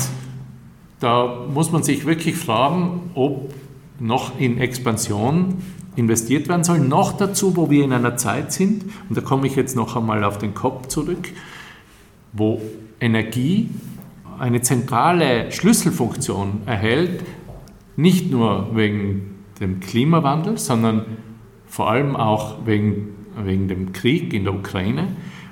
da 1.00 1.46
muss 1.52 1.72
man 1.72 1.82
sich 1.82 2.06
wirklich 2.06 2.36
fragen, 2.36 3.10
ob 3.14 3.52
noch 3.98 4.38
in 4.38 4.58
Expansion 4.58 5.62
investiert 5.94 6.48
werden 6.48 6.64
soll. 6.64 6.78
Noch 6.78 7.16
dazu, 7.16 7.56
wo 7.56 7.70
wir 7.70 7.84
in 7.84 7.92
einer 7.92 8.16
Zeit 8.16 8.52
sind, 8.52 8.84
und 9.08 9.16
da 9.16 9.20
komme 9.20 9.46
ich 9.46 9.56
jetzt 9.56 9.76
noch 9.76 9.96
einmal 9.96 10.24
auf 10.24 10.38
den 10.38 10.54
Kopf 10.54 10.88
zurück, 10.88 11.28
wo 12.32 12.60
Energie 13.00 13.70
eine 14.38 14.60
zentrale 14.62 15.50
Schlüsselfunktion 15.52 16.62
erhält, 16.66 17.22
nicht 17.96 18.30
nur 18.30 18.74
wegen 18.74 19.36
dem 19.60 19.80
Klimawandel, 19.80 20.58
sondern 20.58 21.04
vor 21.66 21.90
allem 21.90 22.16
auch 22.16 22.66
wegen, 22.66 23.14
wegen 23.42 23.68
dem 23.68 23.92
Krieg 23.92 24.32
in 24.32 24.44
der 24.44 24.54
Ukraine, 24.54 25.08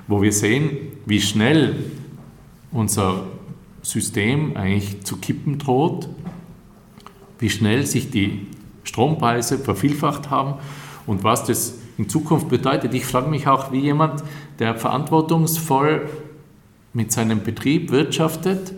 wo 0.07 0.21
wir 0.21 0.31
sehen, 0.31 0.69
wie 1.05 1.21
schnell 1.21 1.75
unser 2.71 3.23
System 3.81 4.55
eigentlich 4.55 5.03
zu 5.03 5.17
kippen 5.17 5.57
droht, 5.57 6.09
wie 7.39 7.49
schnell 7.49 7.85
sich 7.85 8.11
die 8.11 8.47
Strompreise 8.83 9.57
vervielfacht 9.57 10.29
haben 10.29 10.55
und 11.05 11.23
was 11.23 11.45
das 11.45 11.79
in 11.97 12.09
Zukunft 12.09 12.49
bedeutet. 12.49 12.93
Ich 12.93 13.05
frage 13.05 13.29
mich 13.29 13.47
auch, 13.47 13.71
wie 13.71 13.79
jemand, 13.79 14.23
der 14.59 14.75
verantwortungsvoll 14.75 16.09
mit 16.95 17.11
seinem 17.11 17.43
Betrieb 17.43 17.91
wirtschaftet, 17.91 18.73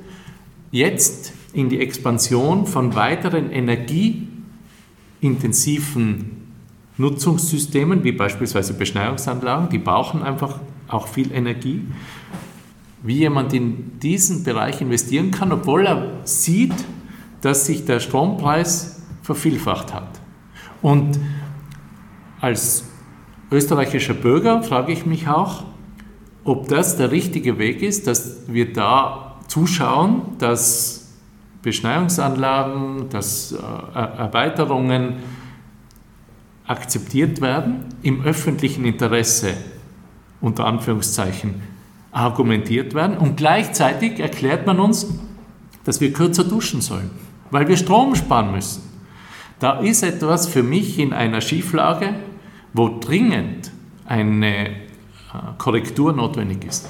jetzt 0.72 1.32
in 1.54 1.70
die 1.70 1.80
Expansion 1.80 2.68
von 2.68 2.94
weiteren 2.96 3.50
energieintensiven 3.52 6.32
Nutzungssystemen, 6.98 8.04
wie 8.04 8.12
beispielsweise 8.12 8.74
Beschneiungsanlagen, 8.74 9.70
die 9.70 9.78
brauchen 9.78 10.24
einfach 10.24 10.60
auch 10.88 11.08
viel 11.08 11.32
Energie, 11.32 11.86
wie 13.04 13.20
jemand 13.20 13.54
in 13.54 14.00
diesen 14.00 14.44
Bereich 14.44 14.82
investieren 14.82 15.30
kann, 15.32 15.52
obwohl 15.52 15.86
er 15.86 16.26
sieht, 16.26 16.74
dass 17.42 17.68
sich 17.68 17.86
der 17.86 18.00
Strompreis 18.00 19.04
vervielfacht 19.22 19.94
hat. 19.94 20.20
Und 20.82 21.20
als 22.42 22.86
österreichischer 23.52 24.16
Bürger 24.16 24.64
frage 24.64 24.92
ich 24.92 25.06
mich 25.06 25.28
auch, 25.28 25.66
ob 26.48 26.70
das 26.70 26.96
der 26.96 27.12
richtige 27.12 27.60
Weg 27.60 27.82
ist, 27.82 28.08
dass 28.08 28.38
wir 28.48 28.72
da 28.72 29.36
zuschauen, 29.50 30.22
dass 30.40 31.10
Beschneiungsanlagen, 31.62 33.10
dass 33.10 33.52
äh, 33.52 33.58
Erweiterungen 34.00 35.16
akzeptiert 36.66 37.42
werden 37.42 37.84
im 38.02 38.24
öffentlichen 38.24 38.86
Interesse, 38.86 39.56
unter 40.40 40.66
Anführungszeichen, 40.66 41.56
argumentiert 42.14 42.94
werden 42.94 43.18
und 43.18 43.36
gleichzeitig 43.36 44.22
erklärt 44.22 44.66
man 44.66 44.80
uns, 44.80 45.06
dass 45.84 46.00
wir 46.00 46.14
kürzer 46.14 46.46
duschen 46.46 46.80
sollen, 46.80 47.10
weil 47.52 47.68
wir 47.68 47.76
Strom 47.76 48.16
sparen 48.16 48.54
müssen. 48.54 48.84
Da 49.60 49.82
ist 49.82 50.02
etwas 50.02 50.48
für 50.48 50.64
mich 50.64 50.98
in 50.98 51.12
einer 51.12 51.42
Schieflage, 51.42 52.14
wo 52.72 53.00
dringend 53.00 53.72
eine 54.06 54.87
Korrektur 55.58 56.13
notwendig 56.13 56.65
ist. 56.65 56.88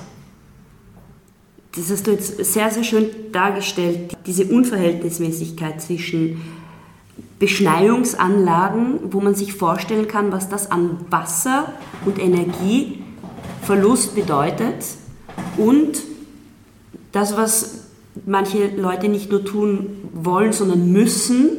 Das 1.76 1.92
hast 1.92 2.08
du 2.08 2.12
jetzt 2.12 2.44
sehr, 2.44 2.72
sehr 2.72 2.84
schön 2.84 3.10
dargestellt, 3.32 4.18
diese 4.26 4.46
Unverhältnismäßigkeit 4.46 5.80
zwischen 5.82 6.42
Beschneiungsanlagen, 7.40 9.12
wo 9.12 9.22
man 9.22 9.36
sich 9.36 9.54
vorstellen 9.54 10.08
kann, 10.08 10.32
was 10.32 10.50
das 10.50 10.72
an 10.72 10.98
Wasser 11.12 11.74
und 12.06 12.18
Energieverlust 12.18 14.16
bedeutet 14.16 14.86
und 15.58 16.02
das, 17.12 17.38
was 17.38 17.86
manche 18.26 18.76
Leute 18.76 19.08
nicht 19.08 19.30
nur 19.30 19.46
tun 19.46 20.10
wollen, 20.14 20.54
sondern 20.54 20.92
müssen, 20.92 21.50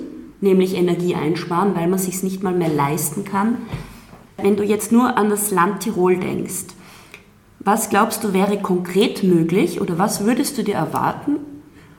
nämlich 0.40 0.74
Energie 0.74 1.14
einsparen, 1.14 1.76
weil 1.76 1.86
man 1.86 1.98
sich 1.98 2.22
nicht 2.24 2.42
mal 2.42 2.54
mehr 2.54 2.68
leisten 2.68 3.24
kann. 3.24 3.58
Wenn 4.36 4.56
du 4.56 4.64
jetzt 4.64 4.90
nur 4.90 5.16
an 5.16 5.30
das 5.30 5.50
Land 5.50 5.80
Tirol 5.80 6.16
denkst, 6.16 6.66
was 7.60 7.90
glaubst 7.90 8.22
du 8.24 8.32
wäre 8.32 8.58
konkret 8.58 9.22
möglich 9.22 9.80
oder 9.80 9.98
was 9.98 10.24
würdest 10.24 10.58
du 10.58 10.62
dir 10.62 10.76
erwarten 10.76 11.36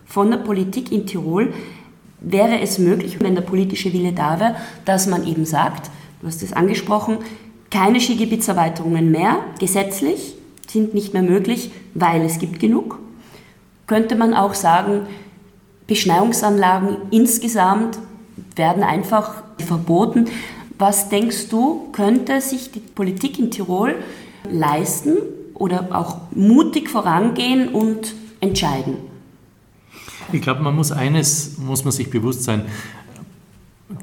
von 0.06 0.32
der 0.32 0.38
Politik 0.38 0.92
in 0.92 1.06
Tirol? 1.06 1.54
Wäre 2.22 2.60
es 2.60 2.80
möglich, 2.80 3.20
wenn 3.20 3.36
der 3.36 3.42
politische 3.42 3.94
Wille 3.94 4.14
da 4.14 4.40
wäre, 4.40 4.56
dass 4.86 5.08
man 5.08 5.28
eben 5.28 5.46
sagt, 5.46 5.90
du 6.22 6.28
hast 6.28 6.44
es 6.44 6.54
angesprochen, 6.54 7.18
keine 7.70 8.00
Skigebietserweiterungen 8.00 9.12
mehr 9.12 9.38
gesetzlich, 9.60 10.36
sind 10.68 10.94
nicht 10.94 11.14
mehr 11.14 11.24
möglich, 11.24 11.72
weil 11.94 12.22
es 12.22 12.40
gibt 12.40 12.60
genug. 12.60 13.00
Könnte 13.86 14.16
man 14.16 14.34
auch 14.34 14.54
sagen, 14.54 15.08
Beschneiungsanlagen 15.88 16.98
insgesamt 17.12 18.00
werden 18.56 18.84
einfach 18.84 19.44
verboten. 19.58 20.26
Was 20.78 21.10
denkst 21.10 21.50
du, 21.50 21.90
könnte 21.92 22.42
sich 22.42 22.72
die 22.72 22.80
Politik 22.80 23.40
in 23.40 23.52
Tirol 23.52 23.96
leisten 24.50 25.18
oder 25.60 25.90
auch 25.92 26.18
mutig 26.34 26.90
vorangehen 26.90 27.70
und 27.70 28.16
entscheiden? 28.40 28.96
Ich 30.32 30.42
glaube, 30.42 30.62
man 30.62 30.76
muss 30.76 30.92
eines, 30.92 31.58
muss 31.58 31.84
man 31.84 31.92
sich 31.92 32.10
bewusst 32.10 32.44
sein. 32.44 32.66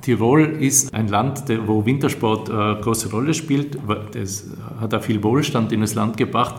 Tirol 0.03 0.57
ist 0.61 0.95
ein 0.95 1.09
Land, 1.09 1.45
wo 1.67 1.85
Wintersport 1.85 2.51
eine 2.51 2.81
große 2.81 3.11
Rolle 3.11 3.35
spielt. 3.35 3.79
Das 4.13 4.45
hat 4.81 4.95
auch 4.95 5.03
viel 5.03 5.23
Wohlstand 5.23 5.73
in 5.73 5.81
das 5.81 5.95
Land 5.95 6.17
gebracht. 6.17 6.57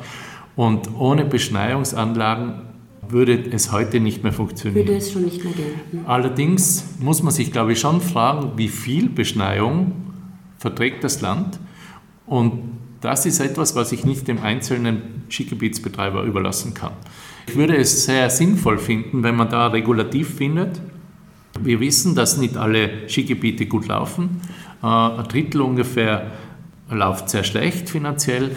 Und 0.55 0.89
ohne 0.97 1.25
Beschneiungsanlagen 1.25 2.61
würde 3.09 3.51
es 3.51 3.71
heute 3.71 3.99
nicht 3.99 4.23
mehr 4.23 4.33
funktionieren. 4.33 4.87
Würde 4.87 4.97
es 4.97 5.11
schon 5.11 5.23
nicht 5.23 5.43
mehr 5.43 5.53
gelten. 5.53 6.05
Allerdings 6.07 6.85
muss 6.99 7.21
man 7.21 7.33
sich, 7.33 7.51
glaube 7.51 7.73
ich, 7.73 7.79
schon 7.79 8.01
fragen, 8.01 8.53
wie 8.55 8.67
viel 8.69 9.09
Beschneiung 9.09 9.91
verträgt 10.57 11.03
das 11.03 11.21
Land 11.21 11.59
Und 12.27 12.61
das 13.07 13.25
ist 13.25 13.39
etwas, 13.39 13.73
was 13.73 13.93
ich 13.93 14.03
nicht 14.03 14.27
dem 14.27 14.43
einzelnen 14.43 15.23
Skigebietsbetreiber 15.29 16.23
überlassen 16.23 16.73
kann. 16.73 16.91
Ich 17.47 17.55
würde 17.55 17.77
es 17.77 18.03
sehr 18.03 18.29
sinnvoll 18.29 18.77
finden, 18.77 19.23
wenn 19.23 19.33
man 19.33 19.49
da 19.49 19.67
regulativ 19.67 20.35
findet. 20.35 20.81
Wir 21.57 21.79
wissen, 21.79 22.15
dass 22.15 22.35
nicht 22.35 22.57
alle 22.57 23.07
Skigebiete 23.07 23.65
gut 23.65 23.87
laufen. 23.87 24.41
Äh, 24.83 24.87
ein 24.87 25.23
Drittel 25.29 25.61
ungefähr 25.61 26.31
läuft 26.89 27.29
sehr 27.29 27.45
schlecht 27.45 27.89
finanziell. 27.89 28.51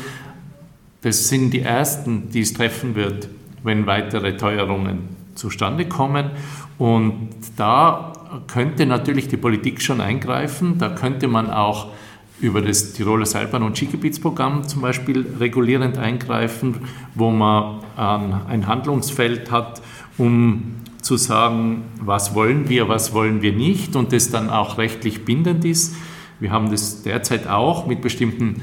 Das 1.03 1.29
sind 1.29 1.53
die 1.53 1.61
ersten, 1.61 2.31
die 2.31 2.41
es 2.41 2.53
treffen 2.53 2.97
wird, 2.97 3.29
wenn 3.63 3.87
weitere 3.87 4.37
Teuerungen 4.37 5.11
zustande 5.37 5.87
kommen. 5.87 6.33
Und 6.77 7.29
da 7.57 8.13
könnte 8.49 8.85
natürlich 8.85 9.29
die 9.29 9.37
Politik 9.37 9.81
schon 9.81 10.01
eingreifen. 10.01 10.79
Da 10.79 10.89
könnte 10.89 11.29
man 11.29 11.51
auch 11.51 11.93
über 12.41 12.63
das 12.63 12.93
Tiroler 12.93 13.27
Seilbahn- 13.27 13.63
und 13.63 13.77
Skigebietsprogramm 13.77 14.67
zum 14.67 14.83
Beispiel 14.83 15.27
regulierend 15.39 15.99
eingreifen, 15.99 16.77
wo 17.15 17.31
man 17.31 17.81
ein 17.97 18.67
Handlungsfeld 18.67 19.51
hat, 19.51 19.83
um 20.17 20.77
zu 21.03 21.17
sagen, 21.17 21.83
was 22.01 22.35
wollen 22.35 22.69
wir, 22.69 22.89
was 22.89 23.13
wollen 23.13 23.43
wir 23.43 23.53
nicht 23.53 23.97
und 23.97 24.13
das 24.13 24.31
dann 24.31 24.51
auch 24.51 24.79
rechtlich 24.79 25.25
bindend 25.25 25.65
ist. 25.65 25.95
Wir 26.39 26.51
haben 26.51 26.71
das 26.71 27.03
derzeit 27.03 27.47
auch 27.47 27.87
mit 27.87 28.01
bestimmten 28.01 28.63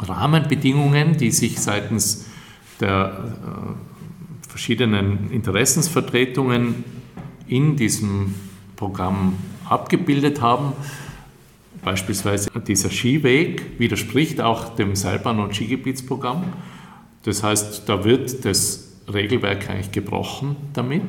Rahmenbedingungen, 0.00 1.16
die 1.16 1.30
sich 1.30 1.60
seitens 1.60 2.26
der 2.80 3.34
äh, 3.34 4.48
verschiedenen 4.48 5.30
Interessensvertretungen 5.30 6.84
in 7.46 7.76
diesem 7.76 8.34
Programm 8.76 9.34
abgebildet 9.68 10.40
haben. 10.40 10.72
Beispielsweise 11.82 12.50
dieser 12.66 12.90
Skiweg 12.90 13.78
widerspricht 13.78 14.40
auch 14.40 14.74
dem 14.74 14.94
Seilbahn- 14.94 15.40
und 15.40 15.54
Skigebietsprogramm. 15.54 16.44
Das 17.22 17.42
heißt, 17.42 17.88
da 17.88 18.04
wird 18.04 18.44
das 18.44 18.92
Regelwerk 19.12 19.70
eigentlich 19.70 19.92
gebrochen 19.92 20.56
damit. 20.72 21.02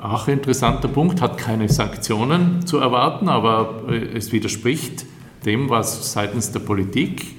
Auch 0.00 0.26
ein 0.26 0.34
interessanter 0.34 0.88
Punkt, 0.88 1.20
hat 1.20 1.38
keine 1.38 1.68
Sanktionen 1.68 2.66
zu 2.66 2.78
erwarten, 2.78 3.28
aber 3.28 3.84
es 3.88 4.32
widerspricht 4.32 5.06
dem, 5.44 5.70
was 5.70 6.12
seitens 6.12 6.52
der 6.52 6.60
Politik 6.60 7.36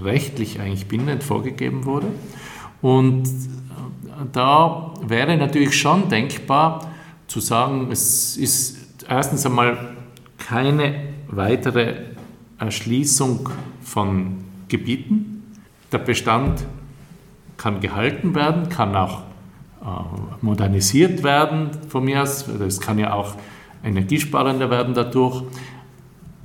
rechtlich 0.00 0.60
eigentlich 0.60 0.86
bindend 0.86 1.22
vorgegeben 1.22 1.84
wurde. 1.84 2.08
Und 2.80 3.28
da 4.32 4.94
wäre 5.02 5.36
natürlich 5.36 5.78
schon 5.78 6.08
denkbar 6.08 6.92
zu 7.26 7.40
sagen, 7.40 7.88
es 7.90 8.36
ist 8.36 9.04
erstens 9.08 9.44
einmal 9.46 9.96
keine 10.42 10.94
weitere 11.28 11.94
Erschließung 12.58 13.48
von 13.80 14.44
Gebieten. 14.68 15.42
Der 15.90 15.98
Bestand 15.98 16.64
kann 17.56 17.80
gehalten 17.80 18.34
werden, 18.34 18.68
kann 18.68 18.94
auch 18.96 19.22
äh, 19.82 19.84
modernisiert 20.40 21.22
werden 21.22 21.70
von 21.88 22.04
mir 22.04 22.22
aus. 22.22 22.48
Es 22.48 22.80
kann 22.80 22.98
ja 22.98 23.12
auch 23.12 23.36
energiesparender 23.84 24.70
werden 24.70 24.94
dadurch. 24.94 25.44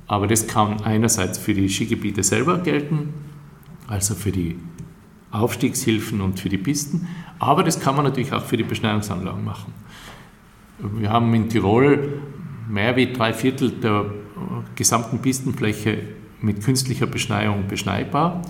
Aber 0.06 0.26
das 0.26 0.46
kann 0.46 0.82
einerseits 0.82 1.38
für 1.38 1.54
die 1.54 1.68
Skigebiete 1.68 2.22
selber 2.22 2.58
gelten, 2.58 3.12
also 3.86 4.14
für 4.14 4.32
die 4.32 4.58
Aufstiegshilfen 5.30 6.20
und 6.22 6.40
für 6.40 6.48
die 6.48 6.56
Pisten, 6.56 7.06
aber 7.38 7.62
das 7.62 7.78
kann 7.78 7.94
man 7.94 8.04
natürlich 8.04 8.32
auch 8.32 8.44
für 8.44 8.56
die 8.56 8.62
Beschneiungsanlagen 8.64 9.44
machen. 9.44 9.74
Wir 10.78 11.10
haben 11.10 11.32
in 11.34 11.48
Tirol 11.48 12.22
mehr 12.68 12.96
wie 12.96 13.12
drei 13.12 13.32
Viertel 13.32 13.70
der 13.70 14.06
gesamten 14.74 15.18
Pistenfläche 15.18 15.98
mit 16.40 16.62
künstlicher 16.62 17.06
Beschneiung 17.06 17.66
beschneibar. 17.66 18.42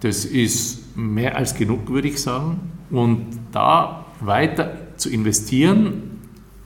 Das 0.00 0.24
ist 0.24 0.96
mehr 0.96 1.36
als 1.36 1.54
genug, 1.54 1.88
würde 1.88 2.08
ich 2.08 2.20
sagen. 2.20 2.72
Und 2.90 3.26
da 3.52 4.06
weiter 4.20 4.76
zu 4.96 5.10
investieren, 5.10 6.20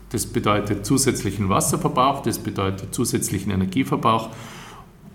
das 0.09 0.25
bedeutet 0.25 0.85
zusätzlichen 0.85 1.49
Wasserverbrauch, 1.49 2.21
das 2.23 2.39
bedeutet 2.39 2.93
zusätzlichen 2.93 3.51
Energieverbrauch. 3.51 4.29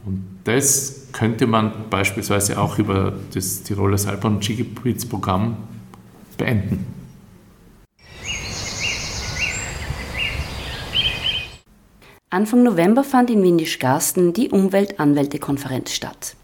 Und 0.04 0.24
das 0.44 1.08
könnte 1.12 1.46
man 1.46 1.72
beispielsweise 1.90 2.60
auch 2.60 2.78
über 2.78 3.12
das 3.34 3.62
Tiroler 3.62 3.98
Seilbahn- 3.98 4.36
und 4.36 4.44
Skigebietsprogramm 4.44 5.56
beenden. 6.36 6.99
Anfang 12.32 12.62
November 12.62 13.02
fand 13.02 13.28
in 13.28 13.42
Windischgarsten 13.42 14.32
die 14.32 14.50
Umweltanwältekonferenz 14.50 15.90
statt. 15.90 16.36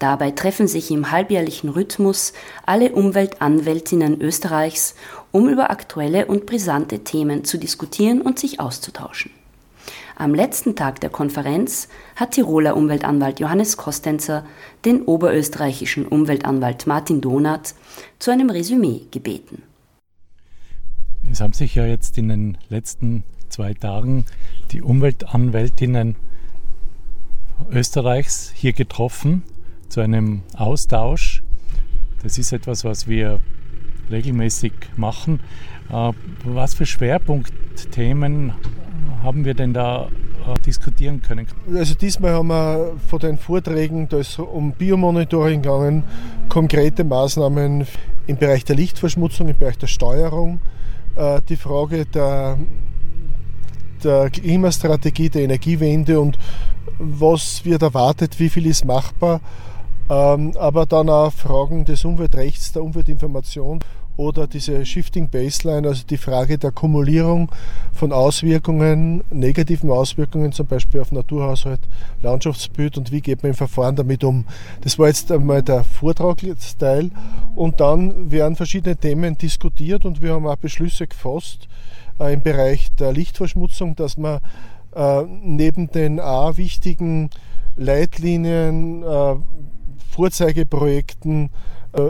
Dabei 0.00 0.32
treffen 0.32 0.66
sich 0.66 0.90
im 0.90 1.12
halbjährlichen 1.12 1.70
Rhythmus 1.70 2.32
alle 2.66 2.90
Umweltanwältinnen 2.90 4.20
Österreichs, 4.20 4.96
um 5.30 5.48
über 5.48 5.70
aktuelle 5.70 6.26
und 6.26 6.44
brisante 6.44 7.04
Themen 7.04 7.44
zu 7.44 7.56
diskutieren 7.56 8.20
und 8.20 8.40
sich 8.40 8.58
auszutauschen. 8.58 9.30
Am 10.16 10.34
letzten 10.34 10.74
Tag 10.74 11.00
der 11.00 11.10
Konferenz 11.10 11.88
hat 12.16 12.32
Tiroler 12.32 12.76
Umweltanwalt 12.76 13.38
Johannes 13.38 13.76
Kostenzer 13.76 14.44
den 14.84 15.02
oberösterreichischen 15.02 16.04
Umweltanwalt 16.04 16.88
Martin 16.88 17.20
Donath 17.20 17.76
zu 18.18 18.32
einem 18.32 18.50
Resümee 18.50 19.02
gebeten. 19.12 19.62
Es 21.30 21.40
haben 21.40 21.52
sich 21.52 21.76
ja 21.76 21.86
jetzt 21.86 22.18
in 22.18 22.28
den 22.28 22.58
letzten 22.68 23.22
zwei 23.48 23.74
Tagen 23.74 24.24
die 24.70 24.82
Umweltanwältinnen 24.82 26.16
Österreichs 27.70 28.52
hier 28.54 28.72
getroffen 28.72 29.42
zu 29.88 30.00
einem 30.00 30.42
Austausch. 30.56 31.42
Das 32.22 32.38
ist 32.38 32.52
etwas, 32.52 32.84
was 32.84 33.08
wir 33.08 33.40
regelmäßig 34.10 34.72
machen. 34.96 35.40
Äh, 35.90 36.12
was 36.44 36.74
für 36.74 36.86
Schwerpunktthemen 36.86 38.52
haben 39.22 39.44
wir 39.44 39.54
denn 39.54 39.72
da 39.72 40.08
äh, 40.46 40.60
diskutieren 40.64 41.22
können? 41.22 41.46
Also 41.74 41.94
diesmal 41.94 42.32
haben 42.32 42.48
wir 42.48 42.96
von 43.06 43.18
den 43.18 43.38
Vorträgen, 43.38 44.08
da 44.08 44.18
ist 44.18 44.38
um 44.38 44.72
Biomonitoring 44.72 45.62
gegangen, 45.62 46.04
konkrete 46.48 47.04
Maßnahmen 47.04 47.86
im 48.26 48.36
Bereich 48.36 48.64
der 48.64 48.76
Lichtverschmutzung, 48.76 49.48
im 49.48 49.58
Bereich 49.58 49.78
der 49.78 49.86
Steuerung, 49.86 50.60
äh, 51.16 51.40
die 51.48 51.56
Frage 51.56 52.06
der 52.06 52.58
der 54.04 54.30
Klimastrategie, 54.30 55.28
der 55.28 55.42
Energiewende 55.42 56.20
und 56.20 56.38
was 56.98 57.64
wird 57.64 57.82
erwartet, 57.82 58.38
wie 58.38 58.48
viel 58.48 58.66
ist 58.66 58.84
machbar, 58.84 59.40
ähm, 60.10 60.54
aber 60.58 60.86
dann 60.86 61.08
auch 61.08 61.32
Fragen 61.32 61.84
des 61.84 62.04
Umweltrechts, 62.04 62.72
der 62.72 62.82
Umweltinformation 62.82 63.80
oder 64.18 64.48
diese 64.48 64.84
Shifting 64.84 65.28
Baseline, 65.28 65.86
also 65.86 66.02
die 66.04 66.16
Frage 66.16 66.58
der 66.58 66.72
Kumulierung 66.72 67.52
von 67.92 68.12
Auswirkungen, 68.12 69.22
negativen 69.30 69.90
Auswirkungen 69.90 70.50
zum 70.50 70.66
Beispiel 70.66 71.00
auf 71.00 71.12
Naturhaushalt, 71.12 71.80
Landschaftsbild 72.20 72.98
und 72.98 73.12
wie 73.12 73.20
geht 73.20 73.44
man 73.44 73.50
im 73.50 73.56
Verfahren 73.56 73.94
damit 73.94 74.24
um. 74.24 74.44
Das 74.80 74.98
war 74.98 75.06
jetzt 75.06 75.30
einmal 75.30 75.62
der 75.62 75.84
Vortragsteil 75.84 77.12
und 77.54 77.80
dann 77.80 78.30
werden 78.32 78.56
verschiedene 78.56 78.96
Themen 78.96 79.38
diskutiert 79.38 80.04
und 80.04 80.20
wir 80.20 80.32
haben 80.32 80.48
auch 80.48 80.56
Beschlüsse 80.56 81.06
gefasst, 81.06 81.68
im 82.18 82.42
Bereich 82.42 82.94
der 82.96 83.12
Lichtverschmutzung, 83.12 83.94
dass 83.96 84.16
man 84.16 84.40
äh, 84.94 85.22
neben 85.22 85.90
den 85.90 86.20
A 86.20 86.56
wichtigen 86.56 87.30
Leitlinien, 87.76 89.02
äh, 89.02 89.36
Vorzeigeprojekten 90.10 91.50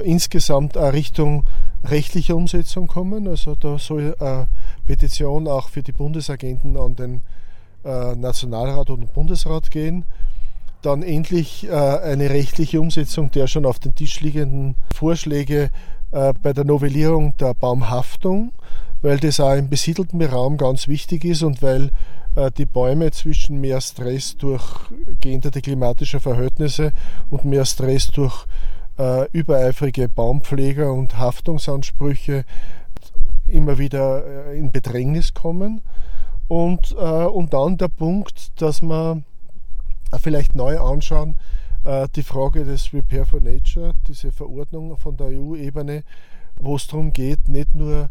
insgesamt 0.04 0.76
auch 0.76 0.92
Richtung 0.92 1.44
rechtlicher 1.84 2.34
Umsetzung 2.34 2.88
kommen. 2.88 3.28
Also 3.28 3.54
da 3.54 3.78
soll 3.78 4.16
eine 4.18 4.48
Petition 4.86 5.46
auch 5.46 5.68
für 5.68 5.82
die 5.82 5.92
Bundesagenten 5.92 6.76
an 6.76 6.96
den 6.96 7.20
Nationalrat 7.84 8.90
und 8.90 9.00
den 9.00 9.08
Bundesrat 9.08 9.70
gehen. 9.70 10.04
Dann 10.82 11.02
endlich 11.02 11.70
eine 11.70 12.30
rechtliche 12.30 12.80
Umsetzung 12.80 13.30
der 13.30 13.46
schon 13.46 13.66
auf 13.66 13.78
den 13.78 13.94
Tisch 13.94 14.20
liegenden 14.20 14.74
Vorschläge 14.94 15.70
bei 16.10 16.52
der 16.52 16.64
Novellierung 16.64 17.36
der 17.36 17.54
Baumhaftung 17.54 18.52
weil 19.02 19.18
das 19.18 19.40
auch 19.40 19.54
im 19.54 19.68
besiedelten 19.68 20.22
Raum 20.22 20.56
ganz 20.56 20.88
wichtig 20.88 21.24
ist 21.24 21.42
und 21.42 21.62
weil 21.62 21.90
äh, 22.38 22.50
die 22.52 22.66
Bäume 22.66 23.10
zwischen 23.10 23.60
mehr 23.60 23.80
Stress 23.80 24.36
durch 24.36 24.62
geänderte 25.20 25.60
klimatische 25.60 26.20
Verhältnisse 26.20 26.92
und 27.30 27.44
mehr 27.44 27.64
Stress 27.64 28.08
durch 28.08 28.46
äh, 28.98 29.28
übereifrige 29.32 30.08
Baumpfleger 30.08 30.92
und 30.92 31.18
Haftungsansprüche 31.18 32.44
immer 33.46 33.78
wieder 33.78 34.24
äh, 34.52 34.58
in 34.58 34.70
Bedrängnis 34.70 35.34
kommen. 35.34 35.80
Und, 36.48 36.92
und 36.92 37.52
dann 37.52 37.76
der 37.76 37.88
Punkt, 37.88 38.58
dass 38.62 38.80
wir 38.80 39.22
vielleicht 40.18 40.56
neu 40.56 40.80
anschauen, 40.80 41.36
die 42.16 42.22
Frage 42.22 42.64
des 42.64 42.94
Repair 42.94 43.26
for 43.26 43.40
Nature, 43.40 43.92
diese 44.06 44.32
Verordnung 44.32 44.96
von 44.96 45.18
der 45.18 45.26
EU-Ebene, 45.26 46.04
wo 46.58 46.76
es 46.76 46.86
darum 46.86 47.12
geht, 47.12 47.48
nicht 47.48 47.74
nur 47.74 48.08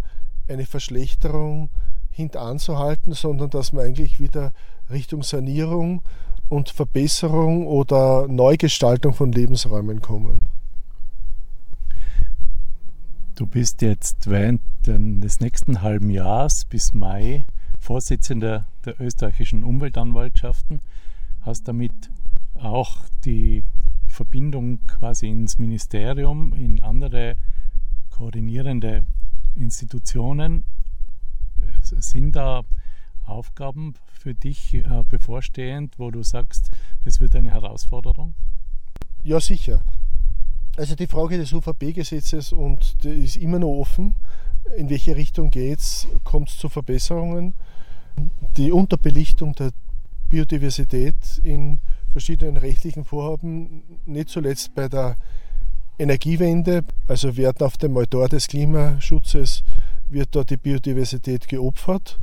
eine 0.48 0.66
Verschlechterung 0.66 1.70
hintanzuhalten, 2.12 3.14
sondern 3.14 3.50
dass 3.50 3.74
man 3.74 3.86
eigentlich 3.86 4.20
wieder 4.20 4.52
Richtung 4.90 5.24
Sanierung 5.24 6.02
und 6.50 6.70
Verbesserung 6.70 7.68
oder 7.68 8.28
Neugestaltung 8.28 9.14
von 9.14 9.32
Lebensräumen 9.32 10.02
kommen. 10.02 10.48
Du 13.36 13.46
bist 13.46 13.82
jetzt 13.82 14.28
während 14.30 14.62
des 14.86 15.42
nächsten 15.42 15.82
halben 15.82 16.10
Jahres 16.10 16.66
bis 16.66 16.96
Mai 16.96 17.46
Vorsitzender 17.80 18.66
der 18.86 19.00
österreichischen 19.00 19.64
Umweltanwaltschaften, 19.64 20.82
hast 21.42 21.68
damit 21.68 21.94
auch 22.56 22.98
die 23.26 23.64
Verbindung 24.08 24.80
quasi 24.88 25.30
ins 25.30 25.60
Ministerium, 25.60 26.54
in 26.54 26.82
andere 26.82 27.36
koordinierende 28.10 29.04
Institutionen. 29.58 30.64
Sind 31.82 32.36
da 32.36 32.64
Aufgaben 33.26 33.94
für 34.20 34.34
dich 34.34 34.74
äh, 34.74 35.04
bevorstehend, 35.10 36.00
wo 36.00 36.12
du 36.12 36.24
sagst, 36.24 36.72
das 37.04 37.20
wird 37.20 37.36
eine 37.36 37.52
Herausforderung? 37.52 38.34
Ja, 39.24 39.40
sicher. 39.40 39.82
Also 40.78 40.96
die 40.96 41.08
Frage 41.08 41.38
des 41.38 41.54
UVP-Gesetzes 41.54 42.54
und 42.54 43.04
die 43.04 43.10
ist 43.10 43.36
immer 43.38 43.60
noch 43.60 43.80
offen. 43.80 44.16
In 44.76 44.90
welche 44.90 45.16
Richtung 45.16 45.50
geht 45.50 45.80
es? 45.80 46.08
Kommt 46.24 46.50
es 46.50 46.58
zu 46.58 46.70
Verbesserungen? 46.70 47.54
Die 48.58 48.72
Unterbelichtung 48.72 49.54
der 49.56 49.72
Biodiversität 50.30 51.16
in 51.44 51.80
verschiedenen 52.10 52.58
rechtlichen 52.58 53.06
Vorhaben, 53.06 53.84
nicht 54.06 54.30
zuletzt 54.30 54.76
bei 54.76 54.88
der 54.88 55.16
Energiewende, 56.00 56.84
also 57.08 57.38
werden 57.38 57.66
auf 57.66 57.78
dem 57.78 57.98
Altar 57.98 58.30
des 58.30 58.48
Klimaschutzes, 58.48 59.64
wird 60.10 60.36
da 60.36 60.44
die 60.44 60.58
Biodiversität 60.58 61.48
geopfert. 61.48 62.20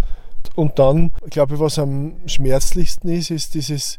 Und 0.54 0.78
dann, 0.78 1.10
glaube 1.30 1.54
ich, 1.54 1.60
was 1.60 1.78
am 1.78 2.14
schmerzlichsten 2.26 3.08
ist, 3.08 3.30
ist 3.30 3.54
dieses 3.54 3.98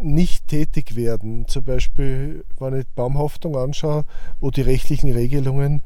nicht 0.00 0.46
tätig 0.46 0.94
werden. 0.94 1.48
Zum 1.48 1.64
Beispiel, 1.64 2.44
wenn 2.58 2.78
ich 2.78 2.86
Baumhaftung 2.94 3.56
anschaue, 3.56 4.04
wo 4.40 4.50
die 4.50 4.62
rechtlichen 4.62 5.10
Regelungen 5.10 5.82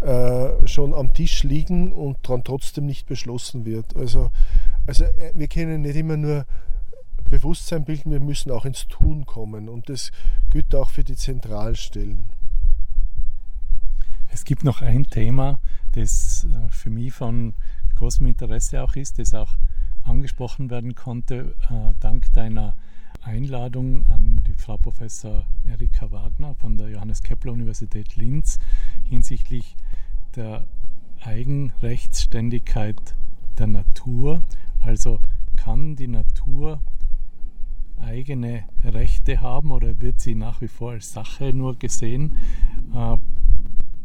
äh, 0.00 0.66
schon 0.66 0.92
am 0.92 1.14
Tisch 1.14 1.44
liegen 1.44 1.92
und 1.92 2.18
dann 2.28 2.44
trotzdem 2.44 2.84
nicht 2.84 3.06
beschlossen 3.06 3.64
wird. 3.64 3.96
Also, 3.96 4.30
also 4.86 5.04
äh, 5.04 5.32
wir 5.34 5.48
können 5.48 5.82
nicht 5.82 5.96
immer 5.96 6.18
nur 6.18 6.44
Bewusstsein 7.30 7.84
bilden, 7.84 8.10
wir 8.10 8.20
müssen 8.20 8.50
auch 8.50 8.66
ins 8.66 8.86
Tun 8.86 9.24
kommen 9.24 9.68
und 9.68 9.88
das 9.88 10.10
gilt 10.50 10.74
auch 10.74 10.90
für 10.90 11.04
die 11.04 11.16
Zentralstellen. 11.16 12.26
Es 14.34 14.44
gibt 14.44 14.64
noch 14.64 14.82
ein 14.82 15.04
Thema, 15.04 15.60
das 15.92 16.44
äh, 16.50 16.68
für 16.68 16.90
mich 16.90 17.12
von 17.12 17.54
großem 17.94 18.26
Interesse 18.26 18.82
auch 18.82 18.96
ist, 18.96 19.20
das 19.20 19.32
auch 19.32 19.54
angesprochen 20.02 20.70
werden 20.70 20.96
konnte, 20.96 21.54
äh, 21.70 21.94
dank 22.00 22.32
deiner 22.32 22.74
Einladung 23.22 24.04
an 24.06 24.42
die 24.44 24.54
Frau 24.54 24.76
Professor 24.76 25.46
Erika 25.70 26.10
Wagner 26.10 26.56
von 26.56 26.76
der 26.76 26.88
Johannes 26.88 27.22
Kepler 27.22 27.52
Universität 27.52 28.16
Linz 28.16 28.58
hinsichtlich 29.04 29.76
der 30.34 30.64
Eigenrechtsständigkeit 31.22 33.14
der 33.56 33.68
Natur. 33.68 34.42
Also 34.80 35.20
kann 35.56 35.94
die 35.94 36.08
Natur 36.08 36.82
eigene 38.00 38.64
Rechte 38.82 39.40
haben 39.40 39.70
oder 39.70 40.00
wird 40.00 40.20
sie 40.20 40.34
nach 40.34 40.60
wie 40.60 40.66
vor 40.66 40.90
als 40.90 41.12
Sache 41.12 41.54
nur 41.54 41.78
gesehen? 41.78 42.36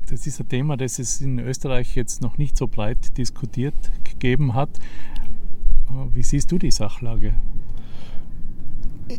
Äh, 0.10 0.16
das 0.16 0.28
ist 0.28 0.40
ein 0.40 0.50
Thema, 0.50 0.78
das 0.78 1.00
es 1.00 1.22
in 1.22 1.40
Österreich 1.40 1.96
jetzt 1.96 2.22
noch 2.22 2.38
nicht 2.38 2.58
so 2.58 2.68
breit 2.68 3.18
diskutiert 3.18 3.76
gegeben 4.04 4.54
hat. 4.54 4.70
Äh, 5.90 6.16
wie 6.16 6.24
siehst 6.24 6.52
du 6.52 6.58
die 6.58 6.72
Sachlage? 6.72 7.34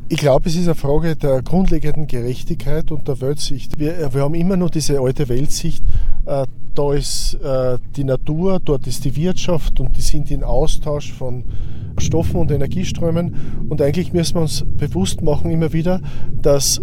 Ich 0.08 0.18
glaube, 0.18 0.48
es 0.48 0.54
ist 0.54 0.66
eine 0.66 0.76
Frage 0.76 1.16
der 1.16 1.42
grundlegenden 1.42 2.06
Gerechtigkeit 2.06 2.92
und 2.92 3.08
der 3.08 3.20
Weltsicht. 3.20 3.80
Wir, 3.80 4.14
wir 4.14 4.22
haben 4.22 4.34
immer 4.34 4.56
noch 4.56 4.70
diese 4.70 5.00
alte 5.00 5.28
Weltsicht, 5.28 5.84
äh, 6.26 6.46
da 6.74 6.92
ist 6.94 7.34
äh, 7.34 7.78
die 7.96 8.04
Natur, 8.04 8.60
dort 8.64 8.86
ist 8.86 9.04
die 9.04 9.16
Wirtschaft 9.16 9.80
und 9.80 9.96
die 9.96 10.02
sind 10.02 10.30
in 10.30 10.44
Austausch 10.44 11.12
von 11.12 11.44
Stoffen 11.98 12.36
und 12.36 12.52
Energieströmen. 12.52 13.66
Und 13.68 13.82
eigentlich 13.82 14.12
müssen 14.12 14.36
wir 14.36 14.42
uns 14.42 14.64
bewusst 14.64 15.22
machen 15.22 15.50
immer 15.50 15.72
wieder, 15.72 16.00
dass 16.32 16.80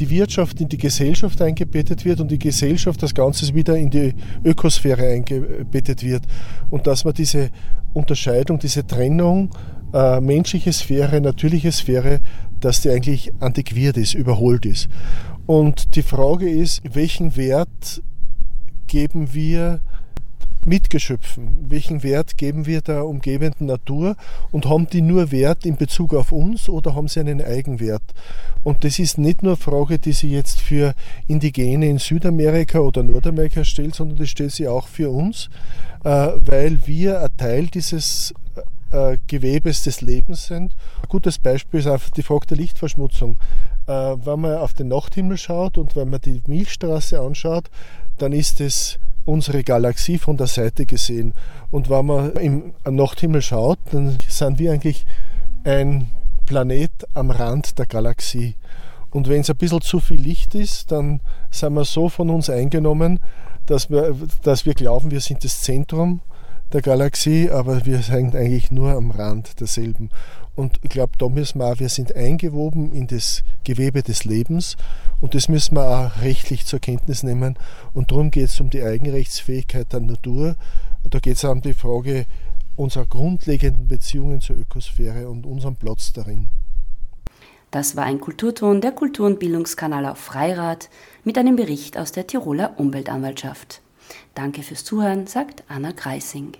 die 0.00 0.10
Wirtschaft 0.10 0.60
in 0.60 0.68
die 0.68 0.78
Gesellschaft 0.78 1.40
eingebettet 1.42 2.04
wird 2.04 2.20
und 2.20 2.30
die 2.30 2.38
Gesellschaft 2.38 3.02
das 3.02 3.14
Ganze 3.14 3.54
wieder 3.54 3.76
in 3.76 3.90
die 3.90 4.14
Ökosphäre 4.44 5.06
eingebettet 5.06 6.02
wird. 6.02 6.22
Und 6.70 6.86
dass 6.86 7.04
man 7.04 7.14
diese 7.14 7.50
Unterscheidung, 7.92 8.58
diese 8.58 8.86
Trennung 8.86 9.50
äh, 9.92 10.20
menschliche 10.20 10.72
Sphäre, 10.72 11.20
natürliche 11.20 11.70
Sphäre, 11.70 12.20
dass 12.60 12.80
die 12.80 12.90
eigentlich 12.90 13.32
antiquiert 13.40 13.96
ist, 13.96 14.14
überholt 14.14 14.64
ist. 14.64 14.88
Und 15.46 15.96
die 15.96 16.02
Frage 16.02 16.48
ist, 16.48 16.82
welchen 16.94 17.36
Wert 17.36 18.02
geben 18.86 19.34
wir 19.34 19.80
Mitgeschöpfen? 20.66 21.66
Welchen 21.68 22.02
Wert 22.02 22.36
geben 22.36 22.66
wir 22.66 22.80
der 22.80 23.06
umgebenden 23.06 23.66
Natur? 23.66 24.16
Und 24.50 24.66
haben 24.66 24.88
die 24.88 25.02
nur 25.02 25.30
Wert 25.30 25.64
in 25.64 25.76
Bezug 25.76 26.14
auf 26.14 26.32
uns 26.32 26.68
oder 26.68 26.94
haben 26.94 27.08
sie 27.08 27.20
einen 27.20 27.42
Eigenwert? 27.42 28.02
Und 28.62 28.84
das 28.84 28.98
ist 28.98 29.18
nicht 29.18 29.42
nur 29.42 29.52
eine 29.52 29.56
Frage, 29.56 29.98
die 29.98 30.12
sie 30.12 30.30
jetzt 30.30 30.60
für 30.60 30.94
Indigene 31.28 31.88
in 31.88 31.98
Südamerika 31.98 32.80
oder 32.80 33.02
Nordamerika 33.02 33.64
stellt, 33.64 33.94
sondern 33.94 34.18
das 34.18 34.28
stellt 34.28 34.52
sie 34.52 34.68
auch 34.68 34.86
für 34.86 35.10
uns, 35.10 35.48
äh, 36.04 36.08
weil 36.08 36.86
wir 36.86 37.22
ein 37.22 37.36
Teil 37.36 37.66
dieses 37.66 38.34
äh, 38.90 39.18
Gewebes 39.26 39.84
des 39.84 40.00
Lebens 40.00 40.46
sind. 40.46 40.74
Ein 41.02 41.08
gutes 41.08 41.38
Beispiel 41.38 41.80
ist 41.80 41.86
einfach 41.86 42.10
die 42.10 42.22
Frage 42.22 42.46
der 42.48 42.56
Lichtverschmutzung. 42.56 43.36
Äh, 43.86 43.92
wenn 43.92 44.40
man 44.40 44.58
auf 44.58 44.74
den 44.74 44.88
Nachthimmel 44.88 45.38
schaut 45.38 45.78
und 45.78 45.96
wenn 45.96 46.10
man 46.10 46.20
die 46.20 46.42
Milchstraße 46.46 47.20
anschaut, 47.20 47.70
dann 48.18 48.32
ist 48.32 48.60
es 48.60 48.98
unsere 49.24 49.62
Galaxie 49.64 50.18
von 50.18 50.36
der 50.36 50.46
Seite 50.46 50.86
gesehen. 50.86 51.34
Und 51.70 51.90
wenn 51.90 52.06
man 52.06 52.32
im 52.34 52.72
Nachthimmel 52.84 53.42
schaut, 53.42 53.78
dann 53.92 54.18
sind 54.28 54.58
wir 54.58 54.72
eigentlich 54.72 55.04
ein 55.64 56.08
Planet 56.46 56.90
am 57.14 57.30
Rand 57.30 57.78
der 57.78 57.86
Galaxie. 57.86 58.56
Und 59.10 59.28
wenn 59.28 59.40
es 59.40 59.50
ein 59.50 59.56
bisschen 59.56 59.80
zu 59.80 60.00
viel 60.00 60.20
Licht 60.20 60.54
ist, 60.54 60.90
dann 60.92 61.20
sind 61.50 61.74
wir 61.74 61.84
so 61.84 62.08
von 62.08 62.30
uns 62.30 62.48
eingenommen, 62.48 63.20
dass 63.66 63.90
wir, 63.90 64.16
dass 64.42 64.66
wir 64.66 64.74
glauben, 64.74 65.10
wir 65.10 65.20
sind 65.20 65.44
das 65.44 65.60
Zentrum 65.60 66.20
der 66.72 66.82
Galaxie, 66.82 67.50
aber 67.50 67.84
wir 67.84 67.98
sind 67.98 68.34
eigentlich 68.34 68.70
nur 68.70 68.92
am 68.92 69.10
Rand 69.10 69.60
derselben. 69.60 70.10
Und 70.60 70.78
ich 70.82 70.90
glaube, 70.90 71.12
da 71.16 71.30
müssen 71.30 71.58
wir 71.58 71.72
auch, 71.72 71.80
wir 71.80 71.88
sind 71.88 72.14
eingewoben 72.14 72.92
in 72.92 73.06
das 73.06 73.44
Gewebe 73.64 74.02
des 74.02 74.24
Lebens 74.26 74.76
und 75.22 75.34
das 75.34 75.48
müssen 75.48 75.74
wir 75.74 75.88
auch 75.88 76.20
rechtlich 76.20 76.66
zur 76.66 76.80
Kenntnis 76.80 77.22
nehmen. 77.22 77.58
Und 77.94 78.10
darum 78.10 78.30
geht 78.30 78.50
es 78.50 78.60
um 78.60 78.68
die 78.68 78.82
Eigenrechtsfähigkeit 78.82 79.90
der 79.90 80.00
Natur. 80.00 80.56
Da 81.08 81.18
geht 81.18 81.36
es 81.36 81.44
um 81.44 81.62
die 81.62 81.72
Frage 81.72 82.26
unserer 82.76 83.06
grundlegenden 83.06 83.88
Beziehungen 83.88 84.42
zur 84.42 84.56
Ökosphäre 84.56 85.30
und 85.30 85.46
unserem 85.46 85.76
Platz 85.76 86.12
darin. 86.12 86.48
Das 87.70 87.96
war 87.96 88.04
ein 88.04 88.20
Kulturton 88.20 88.82
der 88.82 88.92
Kultur- 88.92 89.28
und 89.28 89.38
Bildungskanal 89.38 90.04
auf 90.04 90.18
Freirad 90.18 90.90
mit 91.24 91.38
einem 91.38 91.56
Bericht 91.56 91.96
aus 91.96 92.12
der 92.12 92.26
Tiroler 92.26 92.74
Umweltanwaltschaft. 92.76 93.80
Danke 94.34 94.62
fürs 94.62 94.84
Zuhören, 94.84 95.26
sagt 95.26 95.64
Anna 95.68 95.92
Kreising. 95.92 96.52